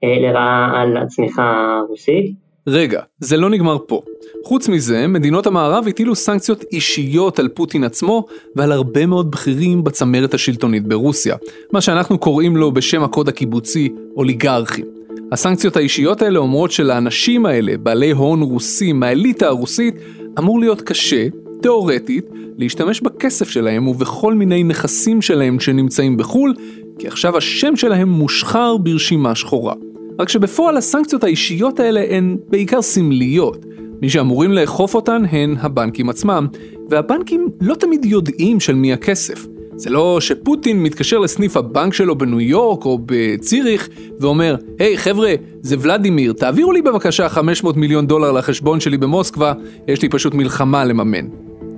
אה, 0.03 0.19
לרעה 0.19 0.81
על 0.81 0.97
הצמיחה 0.97 1.77
הרוסית. 1.79 2.42
רגע, 2.67 3.01
זה 3.20 3.38
לא 3.38 3.50
נגמר 3.50 3.77
פה. 3.88 4.01
חוץ 4.46 4.70
מזה, 4.70 5.08
מדינות 5.08 5.48
המערב 5.48 5.88
הטילו 5.88 6.15
סנקציות 6.15 6.63
אישיות 6.72 7.39
על 7.39 7.48
פוטין 7.48 7.84
עצמו 7.84 8.25
ועל 8.55 8.72
הרבה 8.72 9.05
מאוד 9.05 9.32
בכירים 9.32 9.84
בצמרת 9.84 10.34
השלטונית 10.34 10.88
ברוסיה, 10.88 11.36
מה 11.72 11.82
שאנחנו 11.82 12.17
קוראים 12.17 12.58
לו 12.58 12.72
בשם 12.72 13.03
הקוד 13.03 13.29
הקיבוצי 13.29 13.89
אוליגרכים. 14.15 14.86
הסנקציות 15.32 15.77
האישיות 15.77 16.22
האלה 16.22 16.39
אומרות 16.39 16.72
שלאנשים 16.72 17.46
האלה, 17.46 17.77
בעלי 17.77 18.12
הון 18.12 18.41
רוסים 18.41 19.00
מהאליטה 19.00 19.48
הרוסית, 19.48 19.96
אמור 20.39 20.60
להיות 20.60 20.82
קשה, 20.82 21.27
תאורטית, 21.62 22.25
להשתמש 22.58 23.01
בכסף 23.01 23.50
שלהם 23.50 23.88
ובכל 23.88 24.34
מיני 24.34 24.63
נכסים 24.63 25.22
שלהם 25.22 25.60
שנמצאים 25.60 26.17
בחו"ל, 26.17 26.53
כי 27.00 27.08
עכשיו 27.08 27.38
השם 27.38 27.75
שלהם 27.75 28.10
מושחר 28.10 28.77
ברשימה 28.77 29.36
שחורה. 29.36 29.74
רק 30.20 30.29
שבפועל 30.29 30.77
הסנקציות 30.77 31.24
האישיות 31.24 31.79
האלה 31.79 32.03
הן 32.10 32.38
בעיקר 32.50 32.82
סמליות. 32.82 33.65
מי 34.01 34.10
שאמורים 34.10 34.51
לאכוף 34.51 34.96
אותן 34.96 35.24
הן 35.32 35.55
הבנקים 35.60 36.10
עצמם, 36.10 36.48
והבנקים 36.89 37.50
לא 37.62 37.75
תמיד 37.75 38.05
יודעים 38.05 38.60
של 38.60 38.75
מי 38.75 38.93
הכסף. 38.93 39.46
זה 39.75 39.89
לא 39.89 40.17
שפוטין 40.22 40.84
מתקשר 40.84 41.20
לסניף 41.20 41.58
הבנק 41.58 41.93
שלו 41.93 42.17
בניו 42.17 42.41
יורק 42.41 42.86
או 42.86 43.00
בציריך 43.05 43.89
ואומר, 44.20 44.55
היי 44.79 44.96
hey, 44.96 44.98
חבר'ה, 44.98 45.34
זה 45.62 45.75
ולדימיר, 45.79 46.34
תעבירו 46.34 46.72
לי 46.72 46.82
בבקשה 46.82 47.29
500 47.29 47.77
מיליון 47.77 48.08
דולר 48.08 48.32
לחשבון 48.32 48.79
שלי 48.79 48.98
במוסקבה, 48.98 49.53
יש 49.88 50.01
לי 50.01 50.10
פשוט 50.10 50.34
מלחמה 50.34 50.86
לממן. 50.86 51.27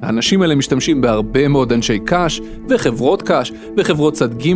האנשים 0.01 0.41
האלה 0.41 0.55
משתמשים 0.55 1.01
בהרבה 1.01 1.47
מאוד 1.47 1.73
אנשי 1.73 1.99
קש, 2.05 2.41
וחברות 2.69 3.21
קש, 3.21 3.51
וחברות 3.77 4.13
צד 4.13 4.37
ג', 4.37 4.53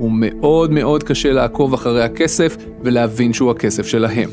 ומאוד 0.00 0.70
מאוד 0.70 1.02
קשה 1.02 1.32
לעקוב 1.32 1.74
אחרי 1.74 2.02
הכסף 2.02 2.56
ולהבין 2.84 3.32
שהוא 3.32 3.50
הכסף 3.50 3.86
שלהם. 3.86 4.28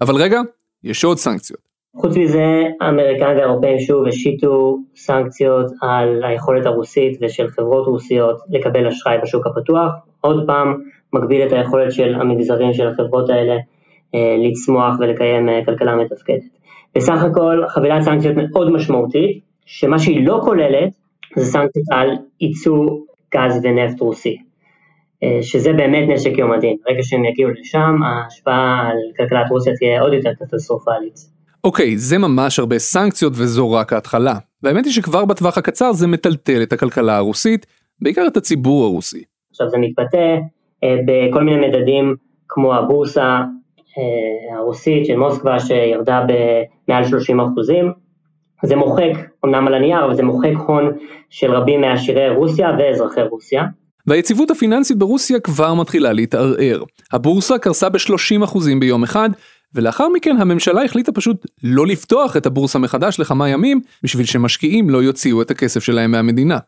אבל 0.00 0.14
רגע, 0.14 0.40
יש 0.84 1.04
עוד 1.04 1.16
סנקציות. 1.16 1.60
חוץ 1.96 2.16
מזה, 2.16 2.62
האמריקאים 2.80 3.36
והאירופאים 3.36 3.78
שוב 3.78 4.06
השיתו 4.06 4.78
סנקציות 4.96 5.66
על 5.82 6.24
היכולת 6.24 6.66
הרוסית 6.66 7.18
ושל 7.22 7.48
חברות 7.48 7.86
רוסיות 7.86 8.36
לקבל 8.50 8.86
אשראי 8.86 9.18
בשוק 9.22 9.46
הפתוח. 9.46 9.92
עוד 10.20 10.46
פעם, 10.46 10.74
מגביל 11.12 11.46
את 11.46 11.52
היכולת 11.52 11.92
של 11.92 12.14
המגזרים 12.14 12.72
של 12.72 12.88
החברות 12.88 13.30
האלה 13.30 13.56
אה, 14.14 14.36
לצמוח 14.38 14.96
ולקיים 15.00 15.48
אה, 15.48 15.64
כלכלה 15.64 15.96
מתפקדת. 15.96 16.42
בסך 16.96 17.22
הכל, 17.22 17.62
חבילת 17.68 18.02
סנקציות 18.02 18.34
מאוד 18.36 18.70
משמעותית, 18.70 19.40
שמה 19.66 19.98
שהיא 19.98 20.26
לא 20.26 20.40
כוללת 20.44 20.92
זה 21.36 21.44
סנקציות 21.44 21.86
על 21.90 22.10
ייצוא 22.40 22.86
גז 23.36 23.60
ונפט 23.62 24.00
רוסי. 24.00 24.36
אה, 25.22 25.38
שזה 25.42 25.72
באמת 25.72 26.08
נשק 26.08 26.38
יום 26.38 26.52
הדין. 26.52 26.76
ברגע 26.84 27.02
שהם 27.02 27.24
יגיעו 27.24 27.50
לשם, 27.50 28.02
ההשפעה 28.02 28.88
על 28.88 28.96
כלכלת 29.16 29.50
רוסיה 29.50 29.72
תהיה 29.78 30.00
עוד 30.00 30.12
יותר 30.12 30.30
קטסטרופלית. 30.34 31.14
אוקיי, 31.64 31.98
זה 31.98 32.18
ממש 32.18 32.58
הרבה 32.58 32.78
סנקציות 32.78 33.32
וזו 33.36 33.72
רק 33.72 33.92
ההתחלה. 33.92 34.34
והאמת 34.62 34.84
היא 34.84 34.92
שכבר 34.92 35.24
בטווח 35.24 35.58
הקצר 35.58 35.92
זה 35.92 36.06
מטלטל 36.06 36.62
את 36.62 36.72
הכלכלה 36.72 37.16
הרוסית, 37.16 37.66
בעיקר 38.00 38.26
את 38.26 38.36
הציבור 38.36 38.84
הרוסי. 38.84 39.22
עכשיו 39.50 39.68
זה 39.68 39.78
מתבטא 39.78 40.36
אה, 40.84 40.96
בכל 41.06 41.42
מיני 41.42 41.68
מדדים 41.68 42.16
כמו 42.48 42.74
הבורסה 42.74 43.40
אה, 43.98 44.56
הרוסית 44.56 45.06
של 45.06 45.16
מוסקבה 45.16 45.60
שירדה 45.60 46.24
במעל 46.28 47.04
30 47.04 47.40
אחוזים. 47.40 47.92
זה 48.66 48.76
מוחק, 48.76 49.12
אמנם 49.44 49.66
על 49.66 49.74
הנייר, 49.74 50.04
אבל 50.04 50.14
זה 50.14 50.22
מוחק 50.22 50.52
הון 50.66 50.92
של 51.30 51.50
רבים 51.50 51.80
מעשירי 51.80 52.28
רוסיה 52.28 52.70
ואזרחי 52.78 53.22
רוסיה. 53.22 53.64
והיציבות 54.06 54.50
הפיננסית 54.50 54.98
ברוסיה 54.98 55.40
כבר 55.40 55.74
מתחילה 55.74 56.12
להתערער. 56.12 56.82
הבורסה 57.12 57.58
קרסה 57.58 57.88
ב-30% 57.88 58.58
ביום 58.80 59.02
אחד, 59.02 59.30
ולאחר 59.74 60.08
מכן 60.08 60.36
הממשלה 60.36 60.84
החליטה 60.84 61.12
פשוט 61.12 61.46
לא 61.62 61.86
לפתוח 61.86 62.36
את 62.36 62.46
הבורסה 62.46 62.78
מחדש 62.78 63.20
לכמה 63.20 63.48
ימים, 63.48 63.80
בשביל 64.02 64.26
שמשקיעים 64.26 64.90
לא 64.90 65.02
יוציאו 65.02 65.42
את 65.42 65.50
הכסף 65.50 65.82
שלהם 65.82 66.10
מהמדינה. 66.10 66.58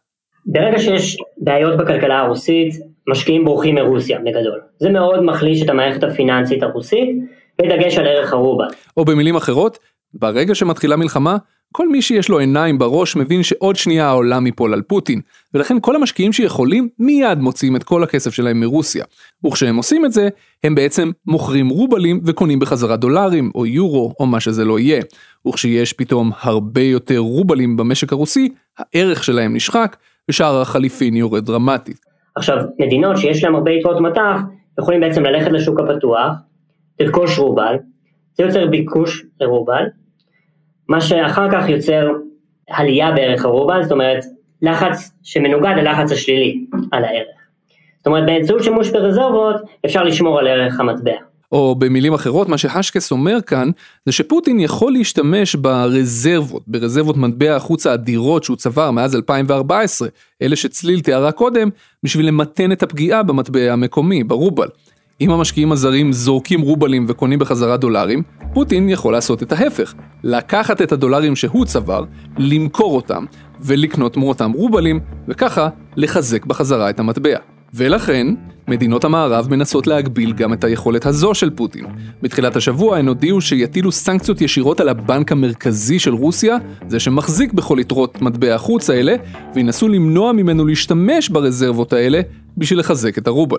ברגע 0.46 0.78
שיש 0.78 1.16
בעיות 1.38 1.78
בכלכלה 1.78 2.20
הרוסית, 2.20 2.74
משקיעים 3.08 3.44
בורחים 3.44 3.74
מרוסיה 3.74 4.18
בגדול. 4.18 4.60
זה 4.78 4.90
מאוד 4.90 5.24
מחליש 5.24 5.62
את 5.62 5.68
המערכת 5.68 6.02
הפיננסית 6.02 6.62
הרוסית, 6.62 7.08
בדגש 7.62 7.98
על 7.98 8.06
ערך 8.06 8.32
הרובל. 8.32 8.68
או 8.96 9.04
במילים 9.04 9.36
אחרות, 9.36 9.78
ברגע 10.14 10.54
שמתחילה 10.54 10.96
מלחמה, 10.96 11.36
כל 11.76 11.88
מי 11.88 12.02
שיש 12.02 12.28
לו 12.28 12.38
עיניים 12.38 12.78
בראש 12.78 13.16
מבין 13.16 13.42
שעוד 13.42 13.76
שנייה 13.76 14.06
העולם 14.08 14.46
ייפול 14.46 14.74
על 14.74 14.82
פוטין, 14.82 15.20
ולכן 15.54 15.76
כל 15.80 15.96
המשקיעים 15.96 16.32
שיכולים 16.32 16.88
מיד 16.98 17.38
מוציאים 17.38 17.76
את 17.76 17.84
כל 17.84 18.02
הכסף 18.02 18.34
שלהם 18.34 18.60
מרוסיה. 18.60 19.04
וכשהם 19.46 19.76
עושים 19.76 20.04
את 20.04 20.12
זה, 20.12 20.28
הם 20.64 20.74
בעצם 20.74 21.10
מוכרים 21.26 21.68
רובלים 21.68 22.20
וקונים 22.24 22.58
בחזרה 22.58 22.96
דולרים, 22.96 23.50
או 23.54 23.66
יורו, 23.66 24.14
או 24.20 24.26
מה 24.26 24.40
שזה 24.40 24.64
לא 24.64 24.78
יהיה. 24.78 25.02
וכשיש 25.48 25.92
פתאום 25.92 26.30
הרבה 26.40 26.80
יותר 26.80 27.18
רובלים 27.18 27.76
במשק 27.76 28.12
הרוסי, 28.12 28.48
הערך 28.78 29.24
שלהם 29.24 29.56
נשחק, 29.56 29.96
ושער 30.30 30.60
החליפין 30.60 31.16
יורד 31.16 31.44
דרמטית. 31.44 32.00
עכשיו, 32.36 32.56
מדינות 32.78 33.16
שיש 33.16 33.44
להם 33.44 33.54
הרבה 33.54 33.70
יתרות 33.70 34.00
מטח, 34.00 34.40
יכולים 34.80 35.00
בעצם 35.00 35.22
ללכת 35.22 35.50
לשוק 35.52 35.80
הפתוח, 35.80 36.32
לרכוש 37.00 37.38
רובל, 37.38 37.74
זה 38.34 38.44
יוצר 38.44 38.66
ביקוש 38.66 39.24
לרובל, 39.40 39.84
מה 40.88 41.00
שאחר 41.00 41.48
כך 41.52 41.68
יוצר 41.68 42.08
עלייה 42.70 43.12
בערך 43.12 43.44
הרובל, 43.44 43.82
זאת 43.82 43.92
אומרת 43.92 44.24
לחץ 44.62 45.12
שמנוגד 45.22 45.74
ללחץ 45.76 46.12
השלילי 46.12 46.64
על 46.92 47.04
הערך. 47.04 47.36
זאת 47.98 48.06
אומרת 48.06 48.26
באמצעות 48.26 48.62
שימוש 48.62 48.90
ברזרבות 48.90 49.56
אפשר 49.86 50.04
לשמור 50.04 50.38
על 50.38 50.46
ערך 50.46 50.80
המטבע. 50.80 51.12
או 51.52 51.74
במילים 51.74 52.14
אחרות, 52.14 52.48
מה 52.48 52.58
שהשקס 52.58 53.12
אומר 53.12 53.40
כאן, 53.46 53.70
זה 54.06 54.12
שפוטין 54.12 54.60
יכול 54.60 54.92
להשתמש 54.92 55.54
ברזרבות, 55.54 56.62
ברזרבות 56.66 57.16
מטבע 57.16 57.56
החוץ 57.56 57.86
האדירות 57.86 58.44
שהוא 58.44 58.56
צבר 58.56 58.90
מאז 58.90 59.16
2014, 59.16 60.08
אלה 60.42 60.56
שצליל 60.56 61.00
תיארה 61.00 61.32
קודם, 61.32 61.68
בשביל 62.02 62.26
למתן 62.28 62.72
את 62.72 62.82
הפגיעה 62.82 63.22
במטבע 63.22 63.72
המקומי, 63.72 64.24
ברובל. 64.24 64.68
אם 65.20 65.30
המשקיעים 65.30 65.72
הזרים 65.72 66.12
זורקים 66.12 66.60
רובלים 66.60 67.04
וקונים 67.08 67.38
בחזרה 67.38 67.76
דולרים, 67.76 68.22
פוטין 68.54 68.88
יכול 68.88 69.12
לעשות 69.12 69.42
את 69.42 69.52
ההפך, 69.52 69.94
לקחת 70.24 70.82
את 70.82 70.92
הדולרים 70.92 71.36
שהוא 71.36 71.64
צבר, 71.64 72.04
למכור 72.38 72.96
אותם, 72.96 73.24
ולקנות 73.60 74.12
תמורתם 74.12 74.52
רובלים, 74.52 75.00
וככה 75.28 75.68
לחזק 75.96 76.46
בחזרה 76.46 76.90
את 76.90 77.00
המטבע. 77.00 77.38
ולכן, 77.74 78.26
מדינות 78.68 79.04
המערב 79.04 79.46
מנסות 79.50 79.86
להגביל 79.86 80.32
גם 80.32 80.52
את 80.52 80.64
היכולת 80.64 81.06
הזו 81.06 81.34
של 81.34 81.50
פוטין. 81.50 81.86
בתחילת 82.22 82.56
השבוע 82.56 82.98
הן 82.98 83.08
הודיעו 83.08 83.40
שיטילו 83.40 83.92
סנקציות 83.92 84.40
ישירות 84.40 84.80
על 84.80 84.88
הבנק 84.88 85.32
המרכזי 85.32 85.98
של 85.98 86.14
רוסיה, 86.14 86.56
זה 86.88 87.00
שמחזיק 87.00 87.52
בכל 87.52 87.78
יתרות 87.80 88.22
מטבע 88.22 88.54
החוץ 88.54 88.90
האלה, 88.90 89.16
וינסו 89.54 89.88
למנוע 89.88 90.32
ממנו 90.32 90.66
להשתמש 90.66 91.28
ברזרבות 91.28 91.92
האלה 91.92 92.20
בשביל 92.56 92.78
לחזק 92.78 93.18
את 93.18 93.26
הרובל. 93.26 93.58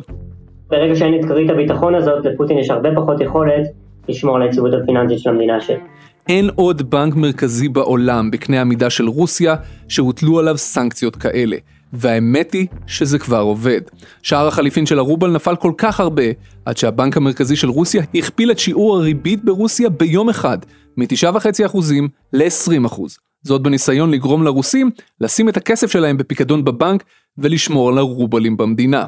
ברגע 0.70 0.96
שאין 0.96 1.20
את 1.20 1.26
כרית 1.26 1.50
הביטחון 1.50 1.96
הזאת, 1.96 2.26
לפוטין 2.26 2.58
יש 2.58 2.70
הרבה 2.70 2.90
פחות 2.96 3.22
יכולת 3.22 3.68
לשמור 4.10 4.36
על 4.36 4.42
היציבות 4.42 4.72
הפיננסית 4.74 5.20
של 5.20 5.30
המדינה 5.30 5.62
שלו. 5.62 5.78
אין 6.30 6.50
עוד 6.56 6.90
בנק 6.90 7.16
מרכזי 7.16 7.70
בעולם 7.70 8.32
בקנה 8.32 8.62
המידה 8.62 8.90
של 8.90 9.08
רוסיה 9.08 9.56
שהוטלו 9.88 10.40
עליו 10.40 10.58
סנקציות 10.58 11.16
כאלה. 11.16 11.58
והאמת 11.94 12.54
היא 12.54 12.68
שזה 12.88 13.20
כבר 13.20 13.40
עובד. 13.40 13.82
שער 14.22 14.48
החליפין 14.48 14.86
של 14.86 15.00
הרובל 15.00 15.32
נפל 15.32 15.56
כל 15.56 15.72
כך 15.78 16.00
הרבה, 16.00 16.24
עד 16.66 16.78
שהבנק 16.78 17.18
המרכזי 17.18 17.56
של 17.56 17.70
רוסיה 17.70 18.04
הכפיל 18.16 18.52
את 18.52 18.60
שיעור 18.60 18.98
הריבית 18.98 19.46
ברוסיה 19.46 19.90
ביום 19.90 20.30
אחד, 20.30 20.58
מ-9.5% 20.98 21.78
ל-20%. 22.34 23.02
זאת 23.44 23.62
בניסיון 23.62 24.12
לגרום 24.12 24.44
לרוסים 24.44 24.92
לשים 25.22 25.50
את 25.50 25.58
הכסף 25.58 25.92
שלהם 25.92 26.18
בפיקדון 26.18 26.66
בבנק 26.66 27.04
ולשמור 27.38 27.90
על 27.90 27.98
הרובלים 27.98 28.58
במדינה. 28.58 29.06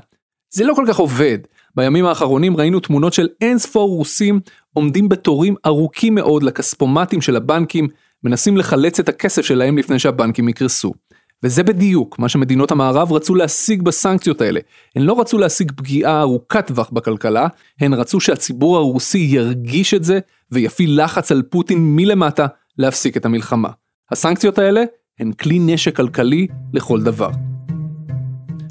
זה 0.51 0.65
לא 0.65 0.73
כל 0.73 0.85
כך 0.87 0.97
עובד. 0.97 1.37
בימים 1.75 2.05
האחרונים 2.05 2.57
ראינו 2.57 2.79
תמונות 2.79 3.13
של 3.13 3.27
אין 3.41 3.57
ספור 3.57 3.89
רוסים 3.89 4.39
עומדים 4.73 5.09
בתורים 5.09 5.55
ארוכים 5.65 6.15
מאוד 6.15 6.43
לכספומטים 6.43 7.21
של 7.21 7.35
הבנקים, 7.35 7.87
מנסים 8.23 8.57
לחלץ 8.57 8.99
את 8.99 9.09
הכסף 9.09 9.41
שלהם 9.41 9.77
לפני 9.77 9.99
שהבנקים 9.99 10.49
יקרסו. 10.49 10.93
וזה 11.43 11.63
בדיוק 11.63 12.19
מה 12.19 12.29
שמדינות 12.29 12.71
המערב 12.71 13.13
רצו 13.13 13.35
להשיג 13.35 13.81
בסנקציות 13.81 14.41
האלה. 14.41 14.59
הן 14.95 15.01
לא 15.01 15.19
רצו 15.19 15.37
להשיג 15.37 15.71
פגיעה 15.75 16.21
ארוכת 16.21 16.67
טווח 16.67 16.89
בכלכלה, 16.89 17.47
הן 17.79 17.93
רצו 17.93 18.19
שהציבור 18.19 18.77
הרוסי 18.77 19.17
ירגיש 19.17 19.93
את 19.93 20.03
זה 20.03 20.19
ויפעיל 20.51 21.03
לחץ 21.03 21.31
על 21.31 21.41
פוטין 21.41 21.95
מלמטה 21.95 22.47
להפסיק 22.77 23.17
את 23.17 23.25
המלחמה. 23.25 23.69
הסנקציות 24.11 24.57
האלה 24.57 24.83
הן 25.19 25.31
כלי 25.31 25.59
נשק 25.59 25.95
כלכלי 25.95 26.47
לכל 26.73 27.01
דבר. 27.01 27.48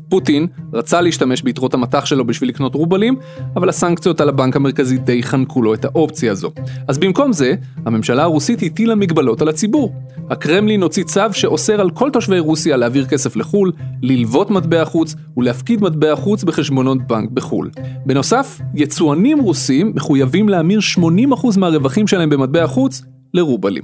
פוטין 0.09 0.47
רצה 0.73 1.01
להשתמש 1.01 1.43
ביתרות 1.43 1.75
המטח 1.75 2.05
שלו 2.05 2.25
בשביל 2.27 2.49
לקנות 2.49 2.75
רובלים, 2.75 3.17
אבל 3.57 3.69
הסנקציות 3.69 4.21
על 4.21 4.29
הבנק 4.29 4.57
המרכזי 4.57 4.99
די 4.99 5.23
חנקו 5.23 5.63
לו 5.63 5.75
את 5.75 5.85
האופציה 5.85 6.33
הזו. 6.33 6.51
אז 6.89 6.99
במקום 6.99 7.33
זה, 7.33 7.55
הממשלה 7.87 8.23
הרוסית 8.23 8.63
הטילה 8.63 8.95
מגבלות 8.95 9.43
על 9.43 9.49
הציבור. 9.49 9.95
הקרמלין 10.31 10.83
הוציא 10.83 11.05
צו 11.05 11.21
שאוסר 11.33 11.81
על 11.81 11.91
כל 11.91 12.11
תושבי 12.11 12.39
רוסיה 12.39 12.77
להעביר 12.77 13.07
כסף 13.07 13.37
לחו"ל, 13.37 13.73
ללוות 14.03 14.51
מטבע 14.51 14.85
חוץ 14.85 15.15
ולהפקיד 15.37 15.83
מטבע 15.83 16.17
חוץ 16.17 16.45
בחשבונות 16.45 16.99
בנק 17.07 17.31
בחו"ל. 17.31 17.71
בנוסף, 18.07 18.61
יצואנים 18.75 19.39
רוסים 19.39 19.93
מחויבים 19.95 20.49
להמיר 20.49 20.81
80% 20.99 21.59
מהרווחים 21.59 22.07
שלהם 22.07 22.31
במטבע 22.31 22.67
חוץ 22.67 23.03
לרובלים. 23.35 23.83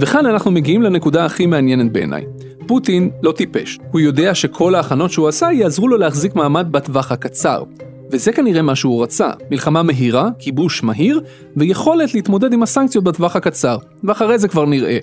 וכאן 0.00 0.26
אנחנו 0.26 0.50
מגיעים 0.50 0.82
לנקודה 0.82 1.24
הכי 1.24 1.46
מעניינת 1.46 1.92
בעיניי. 1.92 2.24
פוטין 2.68 3.10
לא 3.22 3.32
טיפש, 3.32 3.78
הוא 3.92 4.00
יודע 4.00 4.34
שכל 4.34 4.74
ההכנות 4.74 5.10
שהוא 5.10 5.28
עשה 5.28 5.48
יעזרו 5.52 5.88
לו 5.88 5.96
להחזיק 5.96 6.34
מעמד 6.34 6.72
בטווח 6.72 7.12
הקצר. 7.12 7.62
וזה 8.10 8.32
כנראה 8.32 8.62
מה 8.62 8.76
שהוא 8.76 9.02
רצה, 9.02 9.30
מלחמה 9.50 9.82
מהירה, 9.82 10.28
כיבוש 10.38 10.82
מהיר, 10.82 11.20
ויכולת 11.56 12.14
להתמודד 12.14 12.52
עם 12.52 12.62
הסנקציות 12.62 13.04
בטווח 13.04 13.36
הקצר, 13.36 13.76
ואחרי 14.04 14.38
זה 14.38 14.48
כבר 14.48 14.64
נראה. 14.64 14.98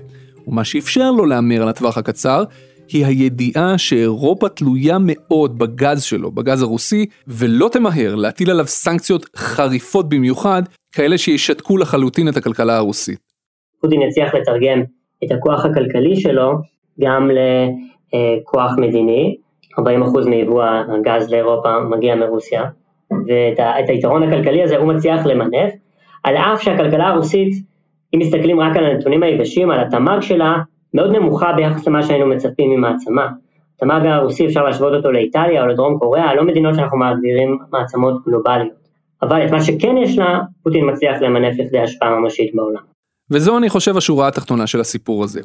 ומה 0.47 0.63
שאפשר 0.63 1.11
לו 1.11 1.25
להמר 1.25 1.61
על 1.61 1.69
הטווח 1.69 1.97
הקצר, 1.97 2.43
היא 2.91 3.05
הידיעה 3.05 3.77
שאירופה 3.77 4.49
תלויה 4.49 4.97
מאוד 4.99 5.57
בגז 5.57 6.03
שלו, 6.03 6.31
בגז 6.31 6.61
הרוסי, 6.61 7.05
ולא 7.27 7.69
תמהר 7.71 8.15
להטיל 8.15 8.51
עליו 8.51 8.67
סנקציות 8.67 9.29
חריפות 9.35 10.09
במיוחד, 10.09 10.63
כאלה 10.91 11.17
שישתקו 11.17 11.77
לחלוטין 11.77 12.27
את 12.27 12.37
הכלכלה 12.37 12.77
הרוסית. 12.77 13.19
פוטין 13.81 14.01
יצליח 14.01 14.33
לתרגם 14.35 14.83
את 15.23 15.31
הכוח 15.31 15.65
הכלכלי 15.65 16.15
שלו 16.21 16.74
גם 16.99 17.31
לכוח 17.31 18.71
מדיני, 18.77 19.35
40% 19.79 19.83
מיבוא 20.29 20.63
הגז 20.63 21.31
לאירופה 21.31 21.79
מגיע 21.79 22.15
מרוסיה, 22.15 22.63
ואת 23.11 23.89
היתרון 23.89 24.23
הכלכלי 24.23 24.63
הזה 24.63 24.77
הוא 24.77 24.93
מצליח 24.93 25.25
למנף, 25.25 25.73
על 26.23 26.37
אף 26.37 26.61
שהכלכלה 26.61 27.07
הרוסית, 27.07 27.53
אם 28.13 28.19
מסתכלים 28.19 28.59
רק 28.59 28.77
על 28.77 28.85
הנתונים 28.85 29.23
היבשים, 29.23 29.71
על 29.71 29.79
התמ"ג 29.79 30.21
שלה, 30.21 30.57
מאוד 30.93 31.15
נמוכה 31.15 31.53
ביחס 31.53 31.87
למה 31.87 32.03
שהיינו 32.03 32.27
מצפים 32.27 32.71
ממעצמה. 32.71 33.27
התמ"ג 33.75 34.05
הרוסי 34.05 34.45
אפשר 34.45 34.63
להשוות 34.63 34.93
אותו 34.93 35.11
לאיטליה 35.11 35.61
או 35.61 35.67
לדרום 35.67 35.99
קוריאה, 35.99 36.35
לא 36.35 36.43
מדינות 36.43 36.75
שאנחנו 36.75 36.97
מעבירים 36.97 37.57
מעצמות 37.71 38.13
גלובליות. 38.25 38.85
אבל 39.21 39.45
את 39.45 39.51
מה 39.51 39.61
שכן 39.61 39.97
יש 39.97 40.17
לה, 40.17 40.39
פוטין 40.63 40.89
מצליח 40.89 41.21
למנף 41.21 41.59
לכדי 41.59 41.79
השפעה 41.79 42.19
ממשית 42.19 42.55
בעולם. 42.55 42.81
וזו 43.31 43.57
אני 43.57 43.69
חושב 43.69 43.97
השורה 43.97 44.27
התחתונה 44.27 44.67
של 44.67 44.79
הסיפור 44.79 45.23
הזה. 45.23 45.41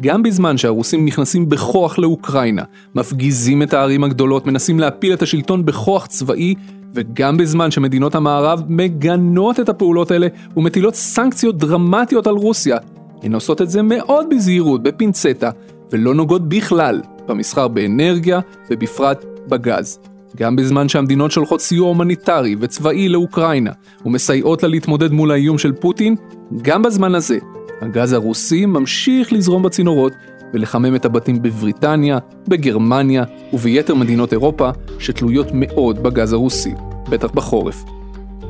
גם 0.00 0.22
בזמן 0.22 0.56
שהרוסים 0.56 1.04
נכנסים 1.04 1.48
בכוח 1.48 1.98
לאוקראינה, 1.98 2.62
מפגיזים 2.94 3.62
את 3.62 3.74
הערים 3.74 4.04
הגדולות, 4.04 4.46
מנסים 4.46 4.80
להפיל 4.80 5.12
את 5.12 5.22
השלטון 5.22 5.64
בכוח 5.64 6.06
צבאי, 6.06 6.54
וגם 6.94 7.36
בזמן 7.36 7.70
שמדינות 7.70 8.14
המערב 8.14 8.62
מגנות 8.68 9.60
את 9.60 9.68
הפעולות 9.68 10.10
האלה 10.10 10.26
ומטילות 10.56 10.94
סנקציות 10.94 11.58
דרמטיות 11.58 12.26
על 12.26 12.34
רוסיה, 12.34 12.76
הן 13.22 13.34
עושות 13.34 13.62
את 13.62 13.70
זה 13.70 13.82
מאוד 13.82 14.26
בזהירות, 14.30 14.82
בפינצטה, 14.82 15.50
ולא 15.92 16.14
נוגעות 16.14 16.48
בכלל 16.48 17.00
במסחר 17.28 17.68
באנרגיה 17.68 18.40
ובפרט 18.70 19.24
בגז. 19.48 19.98
גם 20.36 20.56
בזמן 20.56 20.88
שהמדינות 20.88 21.30
שולחות 21.30 21.60
סיוע 21.60 21.88
הומניטרי 21.88 22.56
וצבאי 22.60 23.08
לאוקראינה 23.08 23.70
ומסייעות 24.06 24.62
לה 24.62 24.68
להתמודד 24.68 25.12
מול 25.12 25.30
האיום 25.30 25.58
של 25.58 25.72
פוטין, 25.72 26.16
גם 26.62 26.82
בזמן 26.82 27.14
הזה 27.14 27.38
הגז 27.84 28.12
הרוסי 28.12 28.66
ממשיך 28.66 29.32
לזרום 29.32 29.62
בצינורות 29.62 30.12
ולחמם 30.54 30.94
את 30.94 31.04
הבתים 31.04 31.42
בבריטניה, 31.42 32.18
בגרמניה 32.48 33.24
וביתר 33.52 33.94
מדינות 33.94 34.32
אירופה 34.32 34.70
שתלויות 34.98 35.46
מאוד 35.52 36.02
בגז 36.02 36.32
הרוסי, 36.32 36.74
בטח 37.08 37.30
בחורף. 37.30 37.84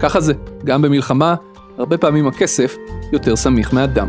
ככה 0.00 0.20
זה, 0.20 0.32
גם 0.64 0.82
במלחמה, 0.82 1.34
הרבה 1.78 1.98
פעמים 1.98 2.26
הכסף 2.26 2.76
יותר 3.12 3.36
סמיך 3.36 3.74
מהדם. 3.74 4.08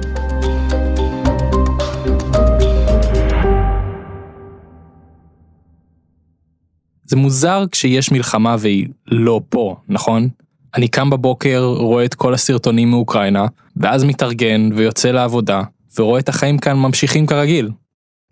זה 7.06 7.16
מוזר 7.16 7.64
כשיש 7.72 8.12
מלחמה 8.12 8.56
והיא 8.60 8.88
לא 9.08 9.42
פה, 9.50 9.76
נכון? 9.90 10.30
אני 10.76 10.88
קם 10.88 11.10
בבוקר, 11.10 11.64
רואה 11.78 12.06
את 12.06 12.14
כל 12.14 12.34
הסרטונים 12.34 12.90
מאוקראינה, 12.90 13.46
ואז 13.78 14.04
מתארגן 14.04 14.70
ויוצא 14.76 15.12
לעבודה, 15.12 15.62
ורואה 16.00 16.20
את 16.20 16.30
החיים 16.30 16.58
כאן 16.58 16.78
ממשיכים 16.78 17.26
כרגיל. 17.26 17.70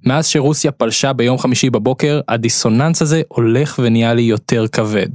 מאז 0.05 0.27
שרוסיה 0.27 0.71
פלשה 0.71 1.13
ביום 1.13 1.37
חמישי 1.37 1.69
בבוקר, 1.69 2.21
הדיסוננס 2.27 3.01
הזה 3.01 3.21
הולך 3.27 3.79
ונהיה 3.83 4.13
לי 4.13 4.21
יותר 4.21 4.67
כבד. 4.67 5.07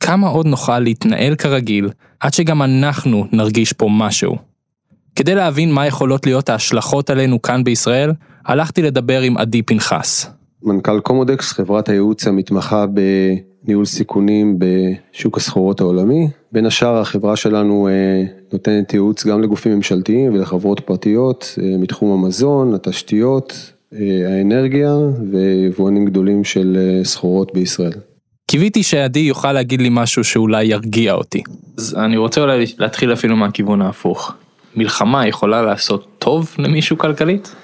כמה 0.00 0.28
עוד 0.28 0.46
נוכל 0.46 0.78
להתנהל 0.78 1.34
כרגיל, 1.34 1.90
עד 2.20 2.34
שגם 2.34 2.62
אנחנו 2.62 3.26
נרגיש 3.32 3.72
פה 3.72 3.88
משהו. 3.90 4.36
כדי 5.16 5.34
להבין 5.34 5.72
מה 5.72 5.86
יכולות 5.86 6.26
להיות 6.26 6.48
ההשלכות 6.48 7.10
עלינו 7.10 7.42
כאן 7.42 7.64
בישראל, 7.64 8.12
הלכתי 8.46 8.82
לדבר 8.82 9.20
עם 9.20 9.38
עדי 9.38 9.62
פנחס. 9.62 10.30
מנכ"ל 10.62 11.00
קומודקס, 11.00 11.52
חברת 11.52 11.88
הייעוץ 11.88 12.26
המתמחה 12.26 12.86
בניהול 13.66 13.84
סיכונים 13.84 14.58
בשוק 14.58 15.36
הסחורות 15.36 15.80
העולמי. 15.80 16.28
בין 16.52 16.66
השאר 16.66 16.96
החברה 16.98 17.36
שלנו 17.36 17.88
אה, 17.88 17.92
נותנת 18.52 18.92
ייעוץ 18.92 19.26
גם 19.26 19.42
לגופים 19.42 19.72
ממשלתיים 19.72 20.34
ולחברות 20.34 20.80
פרטיות 20.80 21.58
אה, 21.62 21.76
מתחום 21.78 22.24
המזון, 22.24 22.74
התשתיות, 22.74 23.72
אה, 23.94 23.98
האנרגיה 24.28 24.94
ויבואנים 25.30 26.04
גדולים 26.04 26.44
של 26.44 27.00
סחורות 27.04 27.54
בישראל. 27.54 27.92
קיוויתי 28.46 28.82
שעדי 28.82 29.20
יוכל 29.20 29.52
להגיד 29.52 29.80
לי 29.80 29.88
משהו 29.92 30.24
שאולי 30.24 30.64
ירגיע 30.64 31.12
אותי. 31.12 31.42
אז 31.78 31.94
אני 31.94 32.16
רוצה 32.16 32.40
אולי 32.40 32.64
להתחיל 32.78 33.12
אפילו 33.12 33.36
מהכיוון 33.36 33.82
ההפוך. 33.82 34.32
מלחמה 34.76 35.26
יכולה 35.26 35.62
לעשות 35.62 36.06
טוב 36.18 36.54
למישהו 36.58 36.98
כלכלית? 36.98 37.54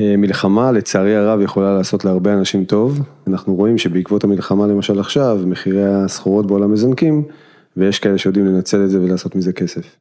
אה, 0.00 0.16
מלחמה 0.16 0.72
לצערי 0.72 1.16
הרב 1.16 1.40
יכולה 1.40 1.74
לעשות 1.74 2.04
להרבה 2.04 2.32
אנשים 2.32 2.64
טוב, 2.64 3.00
אנחנו 3.26 3.54
רואים 3.54 3.78
שבעקבות 3.78 4.24
המלחמה 4.24 4.66
למשל 4.66 5.00
עכשיו 5.00 5.38
מחירי 5.46 5.84
הסחורות 5.84 6.46
בעולם 6.46 6.72
מזנקים 6.72 7.24
ויש 7.76 7.98
כאלה 7.98 8.18
שיודעים 8.18 8.46
לנצל 8.46 8.84
את 8.84 8.90
זה 8.90 9.00
ולעשות 9.00 9.36
מזה 9.36 9.52
כסף. 9.52 9.96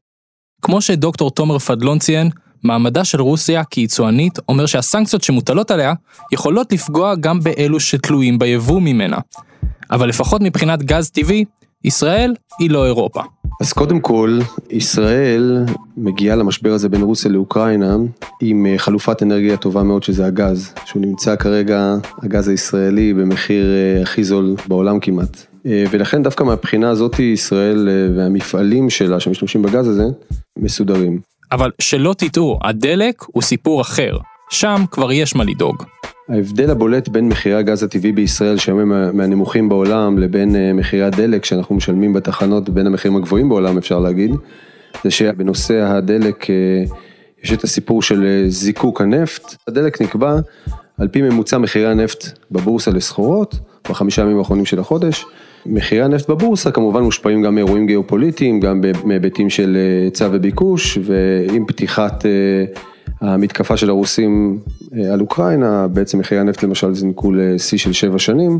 כמו 0.61 0.81
שדוקטור 0.81 1.31
תומר 1.31 1.59
פדלון 1.59 1.99
ציין, 1.99 2.29
מעמדה 2.63 3.03
של 3.03 3.21
רוסיה 3.21 3.63
כיצואנית 3.63 4.39
אומר 4.49 4.65
שהסנקציות 4.65 5.23
שמוטלות 5.23 5.71
עליה 5.71 5.93
יכולות 6.31 6.73
לפגוע 6.73 7.15
גם 7.15 7.39
באלו 7.39 7.79
שתלויים 7.79 8.39
ביבוא 8.39 8.81
ממנה. 8.81 9.17
אבל 9.91 10.09
לפחות 10.09 10.41
מבחינת 10.41 10.83
גז 10.83 11.09
טבעי, 11.09 11.45
ישראל 11.83 12.33
היא 12.59 12.69
לא 12.69 12.85
אירופה. 12.85 13.21
אז 13.61 13.73
קודם 13.73 13.99
כל, 13.99 14.39
ישראל 14.69 15.65
מגיעה 15.97 16.35
למשבר 16.35 16.73
הזה 16.73 16.89
בין 16.89 17.01
רוסיה 17.01 17.31
לאוקראינה 17.31 17.95
עם 18.41 18.65
אה, 18.65 18.77
חלופת 18.77 19.23
אנרגיה 19.23 19.57
טובה 19.57 19.83
מאוד 19.83 20.03
שזה 20.03 20.25
הגז, 20.25 20.73
שהוא 20.85 21.01
נמצא 21.01 21.35
כרגע, 21.35 21.95
הגז 22.23 22.47
הישראלי, 22.47 23.13
במחיר 23.13 23.65
אה, 23.65 24.01
הכי 24.01 24.23
זול 24.23 24.55
בעולם 24.67 24.99
כמעט. 24.99 25.45
אה, 25.65 25.83
ולכן 25.91 26.23
דווקא 26.23 26.43
מהבחינה 26.43 26.89
הזאת 26.89 27.19
ישראל 27.19 27.89
והמפעלים 28.17 28.89
שלה 28.89 29.19
שמשתמשים 29.19 29.61
בגז 29.61 29.87
הזה, 29.87 30.05
מסודרים. 30.57 31.19
אבל 31.51 31.71
שלא 31.81 32.15
תטעו, 32.17 32.59
הדלק 32.63 33.15
הוא 33.27 33.43
סיפור 33.43 33.81
אחר, 33.81 34.17
שם 34.51 34.83
כבר 34.91 35.11
יש 35.11 35.35
מה 35.35 35.43
לדאוג. 35.43 35.83
ההבדל 36.29 36.69
הבולט 36.69 37.07
בין 37.07 37.29
מחירי 37.29 37.55
הגז 37.55 37.83
הטבעי 37.83 38.11
בישראל 38.11 38.57
שהיום 38.57 38.79
הם 38.79 39.17
מהנמוכים 39.17 39.69
בעולם 39.69 40.17
לבין 40.17 40.55
אה, 40.55 40.73
מחירי 40.73 41.03
הדלק 41.03 41.45
שאנחנו 41.45 41.75
משלמים 41.75 42.13
בתחנות 42.13 42.69
בין 42.69 42.87
המחירים 42.87 43.17
הגבוהים 43.17 43.49
בעולם 43.49 43.77
אפשר 43.77 43.99
להגיד, 43.99 44.31
זה 45.03 45.11
שבנושא 45.11 45.81
הדלק 45.81 46.49
אה, 46.49 46.55
יש 47.43 47.53
את 47.53 47.63
הסיפור 47.63 48.01
של 48.01 48.23
אה, 48.25 48.49
זיקוק 48.49 49.01
הנפט, 49.01 49.55
הדלק 49.67 50.01
נקבע 50.01 50.39
על 50.97 51.07
פי 51.07 51.21
ממוצע 51.21 51.57
מחירי 51.57 51.87
הנפט 51.87 52.39
בבורסה 52.51 52.91
לסחורות 52.91 53.55
בחמישה 53.89 54.21
ימים 54.21 54.37
האחרונים 54.37 54.65
של 54.65 54.79
החודש. 54.79 55.25
מחירי 55.65 56.01
הנפט 56.01 56.29
בבורסה 56.29 56.71
כמובן 56.71 57.03
מושפעים 57.03 57.41
גם 57.41 57.55
מאירועים 57.55 57.87
גיאופוליטיים, 57.87 58.59
גם 58.59 58.81
מהיבטים 59.03 59.49
של 59.49 59.77
היצע 60.03 60.29
וביקוש 60.31 60.97
ועם 61.03 61.65
פתיחת 61.67 62.25
המתקפה 63.21 63.77
של 63.77 63.89
הרוסים 63.89 64.59
אה, 64.97 65.13
על 65.13 65.21
אוקראינה, 65.21 65.87
בעצם 65.87 66.19
מחירי 66.19 66.41
הנפט 66.41 66.63
למשל 66.63 66.93
זינקו 66.93 67.31
לשיא 67.31 67.77
של 67.77 67.93
שבע 67.93 68.19
שנים, 68.19 68.59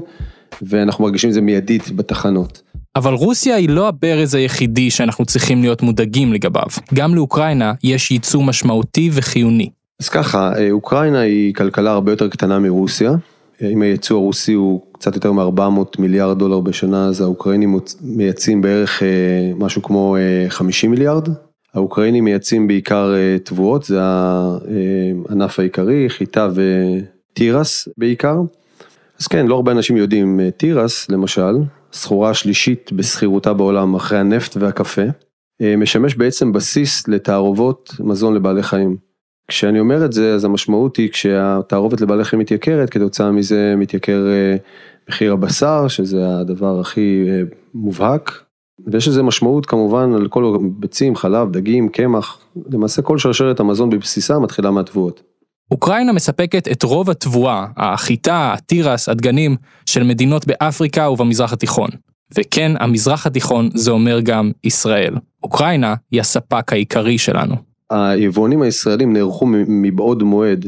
ואנחנו 0.61 1.03
מרגישים 1.03 1.29
את 1.29 1.33
זה 1.33 1.41
מיידית 1.41 1.91
בתחנות. 1.91 2.61
אבל 2.95 3.13
רוסיה 3.13 3.55
היא 3.55 3.69
לא 3.69 3.87
הברז 3.87 4.35
היחידי 4.35 4.89
שאנחנו 4.89 5.25
צריכים 5.25 5.61
להיות 5.61 5.81
מודאגים 5.81 6.33
לגביו. 6.33 6.65
גם 6.93 7.15
לאוקראינה 7.15 7.73
יש 7.83 8.11
ייצוא 8.11 8.43
משמעותי 8.43 9.09
וחיוני. 9.13 9.69
אז 10.01 10.09
ככה, 10.09 10.51
אה, 10.57 10.71
אוקראינה 10.71 11.19
היא 11.19 11.53
כלכלה 11.53 11.91
הרבה 11.91 12.11
יותר 12.11 12.27
קטנה 12.27 12.59
מרוסיה. 12.59 13.11
אה, 13.61 13.69
אם 13.69 13.81
הייצוא 13.81 14.17
הרוסי 14.17 14.53
הוא 14.53 14.81
קצת 14.91 15.15
יותר 15.15 15.31
מ-400 15.31 15.99
מיליארד 15.99 16.39
דולר 16.39 16.59
בשנה, 16.59 17.07
אז 17.07 17.21
האוקראינים 17.21 17.79
מייצאים 18.01 18.61
בערך 18.61 19.03
משהו 19.57 19.81
כמו 19.81 20.17
50 20.49 20.91
מיליארד 20.91 21.27
האוקראינים 21.73 22.25
מייצאים 22.25 22.67
בעיקר 22.67 23.13
אה, 23.15 23.37
תבואות, 23.43 23.83
זה 23.83 23.99
הענף 24.01 25.59
העיקרי, 25.59 26.09
חיטה 26.09 26.47
ותירס 26.55 27.87
בעיקר. 27.97 28.41
אז 29.19 29.27
כן, 29.27 29.47
לא 29.47 29.55
הרבה 29.55 29.71
אנשים 29.71 29.97
יודעים, 29.97 30.39
אה, 30.39 30.51
תירס 30.51 31.09
למשל, 31.09 31.55
סחורה 31.93 32.29
השלישית 32.29 32.91
בסחירותה 32.91 33.53
בעולם 33.53 33.95
אחרי 33.95 34.17
הנפט 34.17 34.57
והקפה, 34.57 35.01
אה, 35.61 35.75
משמש 35.75 36.15
בעצם 36.15 36.51
בסיס 36.51 37.07
לתערובות 37.07 37.95
מזון 37.99 38.33
לבעלי 38.33 38.63
חיים. 38.63 38.97
כשאני 39.47 39.79
אומר 39.79 40.05
את 40.05 40.13
זה, 40.13 40.33
אז 40.33 40.45
המשמעות 40.45 40.97
היא 40.97 41.09
כשהתערובת 41.09 42.01
לבעלי 42.01 42.23
חיים 42.23 42.39
מתייקרת, 42.39 42.89
כתוצאה 42.89 43.31
מזה 43.31 43.73
מתייקר 43.77 44.25
מחיר 45.09 45.33
הבשר, 45.33 45.87
שזה 45.87 46.37
הדבר 46.39 46.79
הכי 46.79 47.25
מובהק, 47.73 48.43
ויש 48.87 49.07
לזה 49.07 49.23
משמעות 49.23 49.65
כמובן 49.65 50.13
על 50.13 50.27
כל 50.27 50.57
ביצים, 50.79 51.15
חלב, 51.15 51.51
דגים, 51.51 51.89
קמח, 51.89 52.37
למעשה 52.71 53.01
כל 53.01 53.17
שרשרת 53.17 53.59
המזון 53.59 53.89
בבסיסה 53.89 54.39
מתחילה 54.39 54.71
מהתבואות. 54.71 55.21
אוקראינה 55.71 56.13
מספקת 56.13 56.67
את 56.71 56.83
רוב 56.83 57.09
התבואה, 57.09 57.67
החיטה, 57.77 58.53
התירס, 58.53 59.09
הדגנים, 59.09 59.55
של 59.85 60.03
מדינות 60.03 60.47
באפריקה 60.47 61.09
ובמזרח 61.09 61.53
התיכון. 61.53 61.89
וכן, 62.37 62.71
המזרח 62.79 63.27
התיכון 63.27 63.69
זה 63.73 63.91
אומר 63.91 64.19
גם 64.19 64.51
ישראל. 64.63 65.15
אוקראינה 65.43 65.95
היא 66.11 66.19
הספק 66.19 66.73
העיקרי 66.73 67.17
שלנו. 67.17 67.55
היבואנים 67.89 68.61
הישראלים 68.61 69.13
נערכו 69.13 69.45
מבעוד 69.67 70.23
מועד 70.23 70.67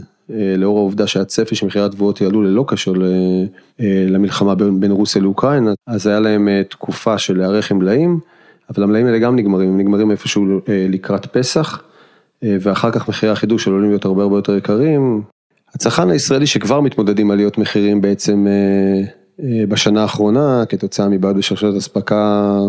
לאור 0.58 0.78
העובדה 0.78 1.08
שהצפי 1.08 1.56
שמחירי 1.56 1.86
התבואות 1.86 2.22
יעלו 2.22 2.42
ללא 2.42 2.66
קשר 2.68 2.94
אה, 3.80 4.06
למלחמה 4.10 4.56
בין, 4.56 4.80
בין 4.80 4.92
רוסיה 4.92 5.22
לאוקראינה, 5.22 5.74
אז 5.88 6.08
היה 6.08 6.20
להם 6.20 6.48
אה, 6.48 6.62
תקופה 6.70 7.18
של 7.18 7.38
להיערך 7.38 7.72
עם 7.72 7.78
מלאים, 7.78 8.20
אבל 8.70 8.84
המלאים 8.84 9.06
האלה 9.06 9.20
גם 9.20 9.36
נגמרים, 9.36 9.70
הם 9.70 9.78
נגמרים 9.78 10.12
איפשהו 10.12 10.46
לקראת 10.68 11.26
פסח, 11.26 11.82
ואחר 12.44 12.92
כך 12.92 13.10
מחירי 13.10 13.32
החידוש 13.32 13.68
עלולים 13.68 13.90
להיות 13.90 14.06
הרבה 14.06 14.24
הרבה 14.24 14.38
יותר 14.38 14.58
יקרים. 14.58 15.22
הצרכן 15.76 16.10
הישראלי 16.10 16.48
שכבר 16.48 16.82
מתמודד 16.82 17.20
עם 17.20 17.32
עליות 17.32 17.58
מחירים 17.58 18.02
בעצם 18.02 18.48
בשנה 19.70 20.02
האחרונה, 20.02 20.64
כתוצאה 20.70 21.10
מבעיות 21.10 21.38
בשרשרת 21.38 21.76
אספקה 21.76 22.60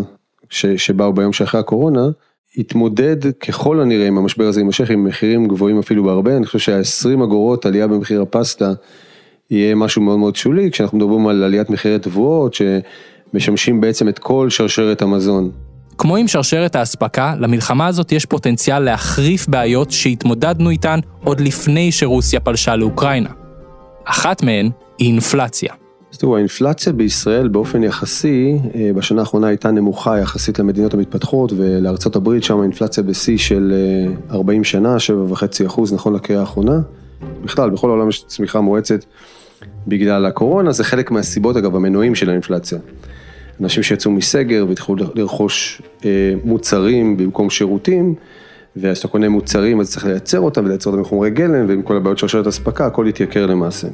שבאו 0.49 1.13
ביום 1.13 1.33
שאחרי 1.33 1.59
הקורונה, 1.59 2.07
התמודד 2.57 3.31
ככל 3.31 3.81
הנראה 3.81 4.07
עם 4.07 4.17
המשבר 4.17 4.43
הזה 4.43 4.59
יימשך 4.59 4.89
עם 4.89 5.03
מחירים 5.03 5.47
גבוהים 5.47 5.79
אפילו 5.79 6.03
בהרבה, 6.03 6.37
אני 6.37 6.45
חושב 6.45 6.59
שה-20 6.83 7.23
אגורות 7.23 7.65
עלייה 7.65 7.87
במחיר 7.87 8.21
הפסטה 8.21 8.73
יהיה 9.51 9.75
משהו 9.75 10.01
מאוד 10.01 10.19
מאוד 10.19 10.35
שולי, 10.35 10.71
כשאנחנו 10.71 10.97
מדברים 10.97 11.27
על 11.27 11.43
עליית 11.43 11.69
מחירי 11.69 11.99
תבואות 11.99 12.53
שמשמשים 12.53 13.81
בעצם 13.81 14.09
את 14.09 14.19
כל 14.19 14.49
שרשרת 14.49 15.01
המזון. 15.01 15.51
כמו 15.97 16.15
עם 16.15 16.27
שרשרת 16.27 16.75
האספקה, 16.75 17.35
למלחמה 17.39 17.87
הזאת 17.87 18.11
יש 18.11 18.25
פוטנציאל 18.25 18.79
להחריף 18.79 19.47
בעיות 19.47 19.91
שהתמודדנו 19.91 20.69
איתן 20.69 20.99
עוד 21.23 21.39
לפני 21.39 21.91
שרוסיה 21.91 22.39
פלשה 22.39 22.75
לאוקראינה. 22.75 23.29
אחת 24.05 24.43
מהן 24.43 24.69
היא 24.99 25.11
אינפלציה. 25.11 25.84
אז 26.15 26.19
תראו, 26.19 26.35
האינפלציה 26.35 26.93
בישראל 26.93 27.47
באופן 27.47 27.83
יחסי, 27.83 28.57
אה, 28.75 28.91
בשנה 28.95 29.21
האחרונה 29.21 29.47
הייתה 29.47 29.71
נמוכה 29.71 30.19
יחסית 30.19 30.59
למדינות 30.59 30.93
המתפתחות 30.93 31.53
ולארצות 31.57 32.15
הברית, 32.15 32.43
שם 32.43 32.59
האינפלציה 32.59 33.03
בשיא 33.03 33.37
של 33.37 33.73
40 34.31 34.59
אה, 34.59 34.65
שנה, 34.65 34.95
7.5 35.31 35.65
אחוז 35.65 35.93
נכון 35.93 36.13
לקריאה 36.13 36.41
האחרונה. 36.41 36.79
בכלל, 37.43 37.69
בכל 37.69 37.89
העולם 37.89 38.09
יש 38.09 38.25
צמיחה 38.27 38.61
מואצת 38.61 39.05
בגלל 39.87 40.25
הקורונה, 40.25 40.71
זה 40.71 40.83
חלק 40.83 41.11
מהסיבות 41.11 41.57
אגב, 41.57 41.75
המנועים 41.75 42.15
של 42.15 42.29
האינפלציה. 42.29 42.79
אנשים 43.61 43.83
שיצאו 43.83 44.11
מסגר 44.11 44.65
והתחילו 44.69 44.97
לרכוש 45.15 45.81
אה, 46.05 46.33
מוצרים 46.43 47.17
במקום 47.17 47.49
שירותים, 47.49 48.15
ואז 48.75 48.97
אתה 48.97 49.07
קונה 49.07 49.29
מוצרים 49.29 49.79
אז 49.79 49.91
צריך 49.91 50.05
לייצר 50.05 50.39
אותם 50.39 50.65
ולייצר 50.65 50.89
אותם 50.89 51.01
בחומרי 51.01 51.29
גלם 51.29 51.65
ועם 51.67 51.81
כל 51.81 51.97
הבעיות 51.97 52.17
של 52.17 52.27
שרשרת 52.27 52.47
אספקה, 52.47 52.85
הכל 52.85 53.05
יתייקר 53.09 53.45
למעשה. 53.45 53.87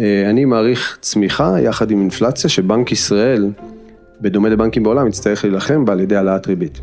אה, 0.00 0.30
אני 0.30 0.44
מעריך 0.44 0.98
צמיחה 1.00 1.60
יחד 1.60 1.90
עם 1.90 2.00
אינפלציה 2.00 2.50
שבנק 2.50 2.92
ישראל, 2.92 3.50
בדומה 4.20 4.48
לבנקים 4.48 4.82
בעולם, 4.82 5.06
יצטרך 5.06 5.44
להילחם 5.44 5.84
בה 5.84 5.92
על 5.92 6.00
ידי 6.00 6.16
העלאת 6.16 6.46
ריבית. 6.46 6.80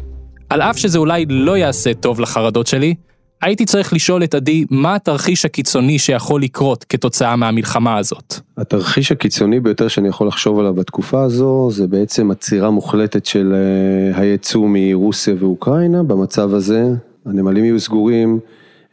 על 0.49 0.61
אף 0.61 0.77
שזה 0.77 0.97
אולי 0.97 1.25
לא 1.29 1.57
יעשה 1.57 1.93
טוב 1.93 2.19
לחרדות 2.19 2.67
שלי, 2.67 2.95
הייתי 3.41 3.65
צריך 3.65 3.93
לשאול 3.93 4.23
את 4.23 4.35
עדי 4.35 4.65
מה 4.69 4.95
התרחיש 4.95 5.45
הקיצוני 5.45 5.99
שיכול 5.99 6.41
לקרות 6.41 6.83
כתוצאה 6.83 7.35
מהמלחמה 7.35 7.97
הזאת. 7.97 8.35
התרחיש 8.57 9.11
הקיצוני 9.11 9.59
ביותר 9.59 9.87
שאני 9.87 10.07
יכול 10.07 10.27
לחשוב 10.27 10.59
עליו 10.59 10.73
בתקופה 10.73 11.23
הזו 11.23 11.69
זה 11.71 11.87
בעצם 11.87 12.31
עצירה 12.31 12.69
מוחלטת 12.69 13.25
של 13.25 13.53
אה, 13.53 14.21
הייצוא 14.21 14.67
מרוסיה 14.69 15.35
ואוקראינה. 15.39 16.03
במצב 16.03 16.53
הזה 16.53 16.83
הנמלים 17.25 17.65
יהיו 17.65 17.79
סגורים, 17.79 18.39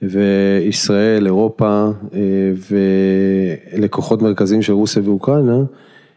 וישראל, 0.02 1.26
אירופה 1.26 1.90
אה, 2.14 2.20
ולקוחות 3.72 4.22
מרכזיים 4.22 4.62
של 4.62 4.72
רוסיה 4.72 5.02
ואוקראינה 5.04 5.58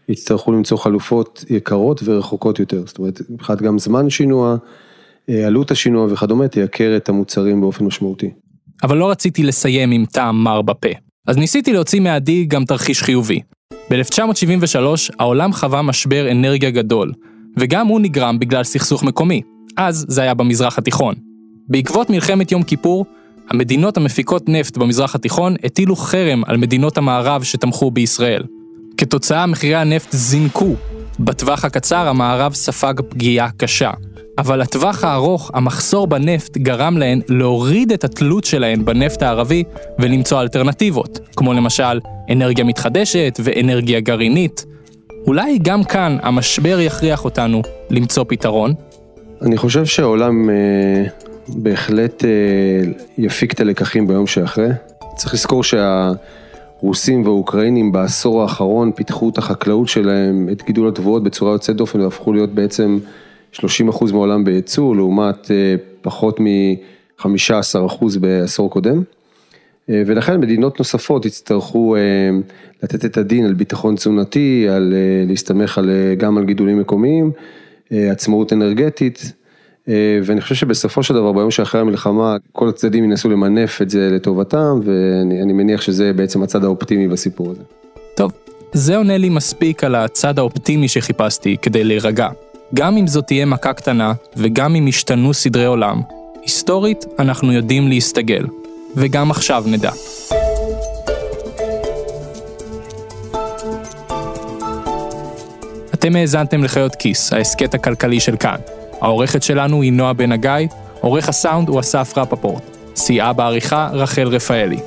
יצטרכו 0.10 0.52
למצוא 0.52 0.78
חלופות 0.78 1.46
יקרות 1.50 2.02
ורחוקות 2.06 2.60
יותר, 2.60 2.84
זאת 2.86 3.00
אומרת 3.00 3.22
מבחינת 3.30 3.62
גם 3.62 3.80
זמן 3.80 4.10
שינוע, 4.10 4.56
אה, 5.30 5.48
עלות 5.48 5.72
השינוע 5.72 6.08
וכדומה 6.10 6.48
תייקר 6.48 6.98
את 6.98 7.10
המוצרים 7.10 7.62
באופן 7.62 7.86
משמעותי. 7.86 8.30
אבל 8.84 8.98
לא 8.98 9.10
רציתי 9.10 9.44
לסיים 9.44 9.92
עם 9.92 10.06
טעם 10.06 10.44
מר 10.44 10.62
בפה, 10.62 10.90
אז 11.28 11.38
ניסיתי 11.38 11.74
להוציא 11.74 12.02
מעדי 12.02 12.46
גם 12.46 12.66
תרחיש 12.66 13.04
חיובי. 13.04 13.42
ב-1973 13.92 15.14
העולם 15.20 15.54
חווה 15.54 15.82
משבר 15.82 16.32
אנרגיה 16.32 16.70
גדול, 16.70 17.12
וגם 17.60 17.88
הוא 17.88 18.00
נגרם 18.00 18.40
בגלל 18.40 18.64
סכסוך 18.64 19.04
מקומי, 19.04 19.42
אז 19.78 20.06
זה 20.08 20.22
היה 20.22 20.34
במזרח 20.34 20.78
התיכון. 20.78 21.16
בעקבות 21.70 22.10
מלחמת 22.10 22.52
יום 22.52 22.64
כיפור, 22.64 23.06
המדינות 23.50 23.98
המפיקות 23.98 24.50
נפט 24.50 24.78
במזרח 24.78 25.16
התיכון 25.16 25.56
הטילו 25.64 25.96
חרם 25.96 26.44
על 26.46 26.58
מדינות 26.58 26.98
המערב 26.98 27.44
שתמכו 27.44 27.92
בישראל. 27.92 28.44
כתוצאה 28.98 29.46
מחירי 29.46 29.76
הנפט 29.76 30.12
זינקו. 30.12 30.76
בטווח 31.20 31.66
הקצר 31.66 32.08
המערב 32.08 32.54
ספג 32.54 32.94
פגיעה 33.10 33.50
קשה. 33.58 33.92
אבל 34.38 34.62
לטווח 34.62 35.04
הארוך 35.04 35.52
המחסור 35.54 36.08
בנפט 36.08 36.58
גרם 36.58 36.98
להן 36.98 37.22
להוריד 37.30 37.92
את 37.92 38.04
התלות 38.04 38.44
שלהן 38.44 38.86
בנפט 38.86 39.22
הערבי 39.22 39.64
ולמצוא 40.00 40.42
אלטרנטיבות, 40.42 41.20
כמו 41.36 41.54
למשל 41.54 42.00
אנרגיה 42.32 42.66
מתחדשת 42.66 43.40
ואנרגיה 43.44 44.00
גרעינית. 44.00 44.66
אולי 45.28 45.58
גם 45.62 45.84
כאן 45.84 46.18
המשבר 46.22 46.80
יכריח 46.80 47.26
אותנו 47.26 47.62
למצוא 47.90 48.26
פתרון? 48.28 48.74
אני 49.42 49.58
חושב 49.58 49.86
שהעולם 49.86 50.50
אה, 50.50 50.56
בהחלט 51.50 52.26
אה, 52.26 52.30
יפיק 53.18 53.54
את 53.54 53.60
הלקחים 53.60 54.08
ביום 54.08 54.28
שאחרי. 54.28 54.70
צריך 55.16 55.34
לזכור 55.34 55.64
שהרוסים 55.64 57.26
והאוקראינים 57.26 57.92
בעשור 57.92 58.42
האחרון 58.42 58.92
פיתחו 58.92 59.30
את 59.30 59.38
החקלאות 59.38 59.88
שלהם, 59.88 60.50
את 60.52 60.64
גידול 60.64 60.88
התבואות 60.88 61.24
בצורה 61.24 61.52
יוצאת 61.52 61.76
דופן 61.76 62.02
והפכו 62.02 62.34
להיות 62.34 62.50
בעצם 62.50 63.00
30% 63.54 63.60
מהעולם 64.12 64.44
בייצוא, 64.44 64.96
לעומת 64.96 65.52
אה, 65.52 65.76
פחות 66.02 66.40
מ-15% 66.40 67.26
בעשור 68.20 68.70
קודם. 68.70 69.02
אה, 69.90 70.04
ולכן 70.06 70.40
מדינות 70.40 70.80
נוספות 70.80 71.26
יצטרכו 71.26 71.96
לתת 72.84 73.06
את 73.06 73.18
הדין 73.18 73.46
על 73.46 73.54
ביטחון 73.54 73.96
תזונתי, 73.96 74.68
על 74.70 74.94
להסתמך 75.28 75.78
על, 75.78 75.90
גם 76.18 76.38
על 76.38 76.46
גידולים 76.46 76.80
מקומיים, 76.80 77.32
עצמאות 77.92 78.54
אנרגטית. 78.54 79.34
אה, 79.90 80.20
ואני 80.24 80.42
חושב 80.42 80.56
שבסופו 80.56 81.04
של 81.04 81.14
דבר 81.14 81.32
ביום 81.32 81.52
שאחרי 81.52 81.82
המלחמה 81.82 82.38
כל 82.52 82.70
הצדדים 82.70 83.04
ינסו 83.04 83.30
למנף 83.30 83.82
את 83.82 83.90
זה 83.90 84.10
לטובתם 84.12 84.80
ואני 84.84 85.54
מניח 85.54 85.82
שזה 85.82 86.14
בעצם 86.14 86.44
הצד 86.44 86.64
האופטימי 86.64 87.08
בסיפור 87.08 87.52
הזה. 87.52 87.64
טוב, 88.16 88.32
זה 88.74 88.98
עונה 88.98 89.18
לי 89.18 89.30
מספיק 89.30 89.84
על 89.84 89.96
הצד 89.96 90.40
האופטימי 90.40 90.88
שחיפשתי 90.88 91.58
כדי 91.62 91.84
להירגע. 91.84 92.28
גם 92.74 92.98
אם 92.98 93.08
זאת 93.08 93.28
תהיה 93.28 93.46
מכה 93.46 93.74
קטנה 93.74 94.14
וגם 94.38 94.76
אם 94.76 94.88
ישתנו 94.88 95.34
סדרי 95.34 95.66
עולם, 95.66 96.02
היסטורית 96.42 97.06
אנחנו 97.20 97.54
יודעים 97.54 97.88
להסתגל, 97.88 98.46
וגם 98.96 99.32
עכשיו 99.32 99.64
נדע. 99.68 99.92
אתם 105.94 106.16
האזנתם 106.16 106.64
לחיות 106.64 106.96
כיס, 106.96 107.34
ההסכת 107.34 107.74
הכלכלי 107.74 108.20
של 108.20 108.38
כאן. 108.38 108.77
העורכת 109.02 109.44
שלנו 109.44 109.82
היא 109.82 109.94
נועה 109.94 110.14
בן 110.14 110.32
הגיא, 110.32 110.68
עורך 111.02 111.30
הסאונד 111.30 111.70
הוא 111.70 111.80
אסף 111.80 112.14
רפפורט. 112.18 112.64
סייעה 112.96 113.34
בעריכה 113.34 113.90
רחל 113.94 114.28
רפאלי. 114.28 114.80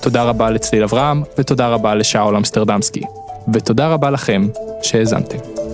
תודה 0.00 0.22
רבה 0.22 0.50
לצליל 0.50 0.82
אברהם, 0.82 1.22
ותודה 1.38 1.68
רבה 1.68 1.94
לשאול 1.94 2.36
אמסטרדמסקי. 2.36 3.02
ותודה 3.52 3.88
רבה 3.88 4.10
לכם 4.10 4.48
שהאזנתם. 4.82 5.65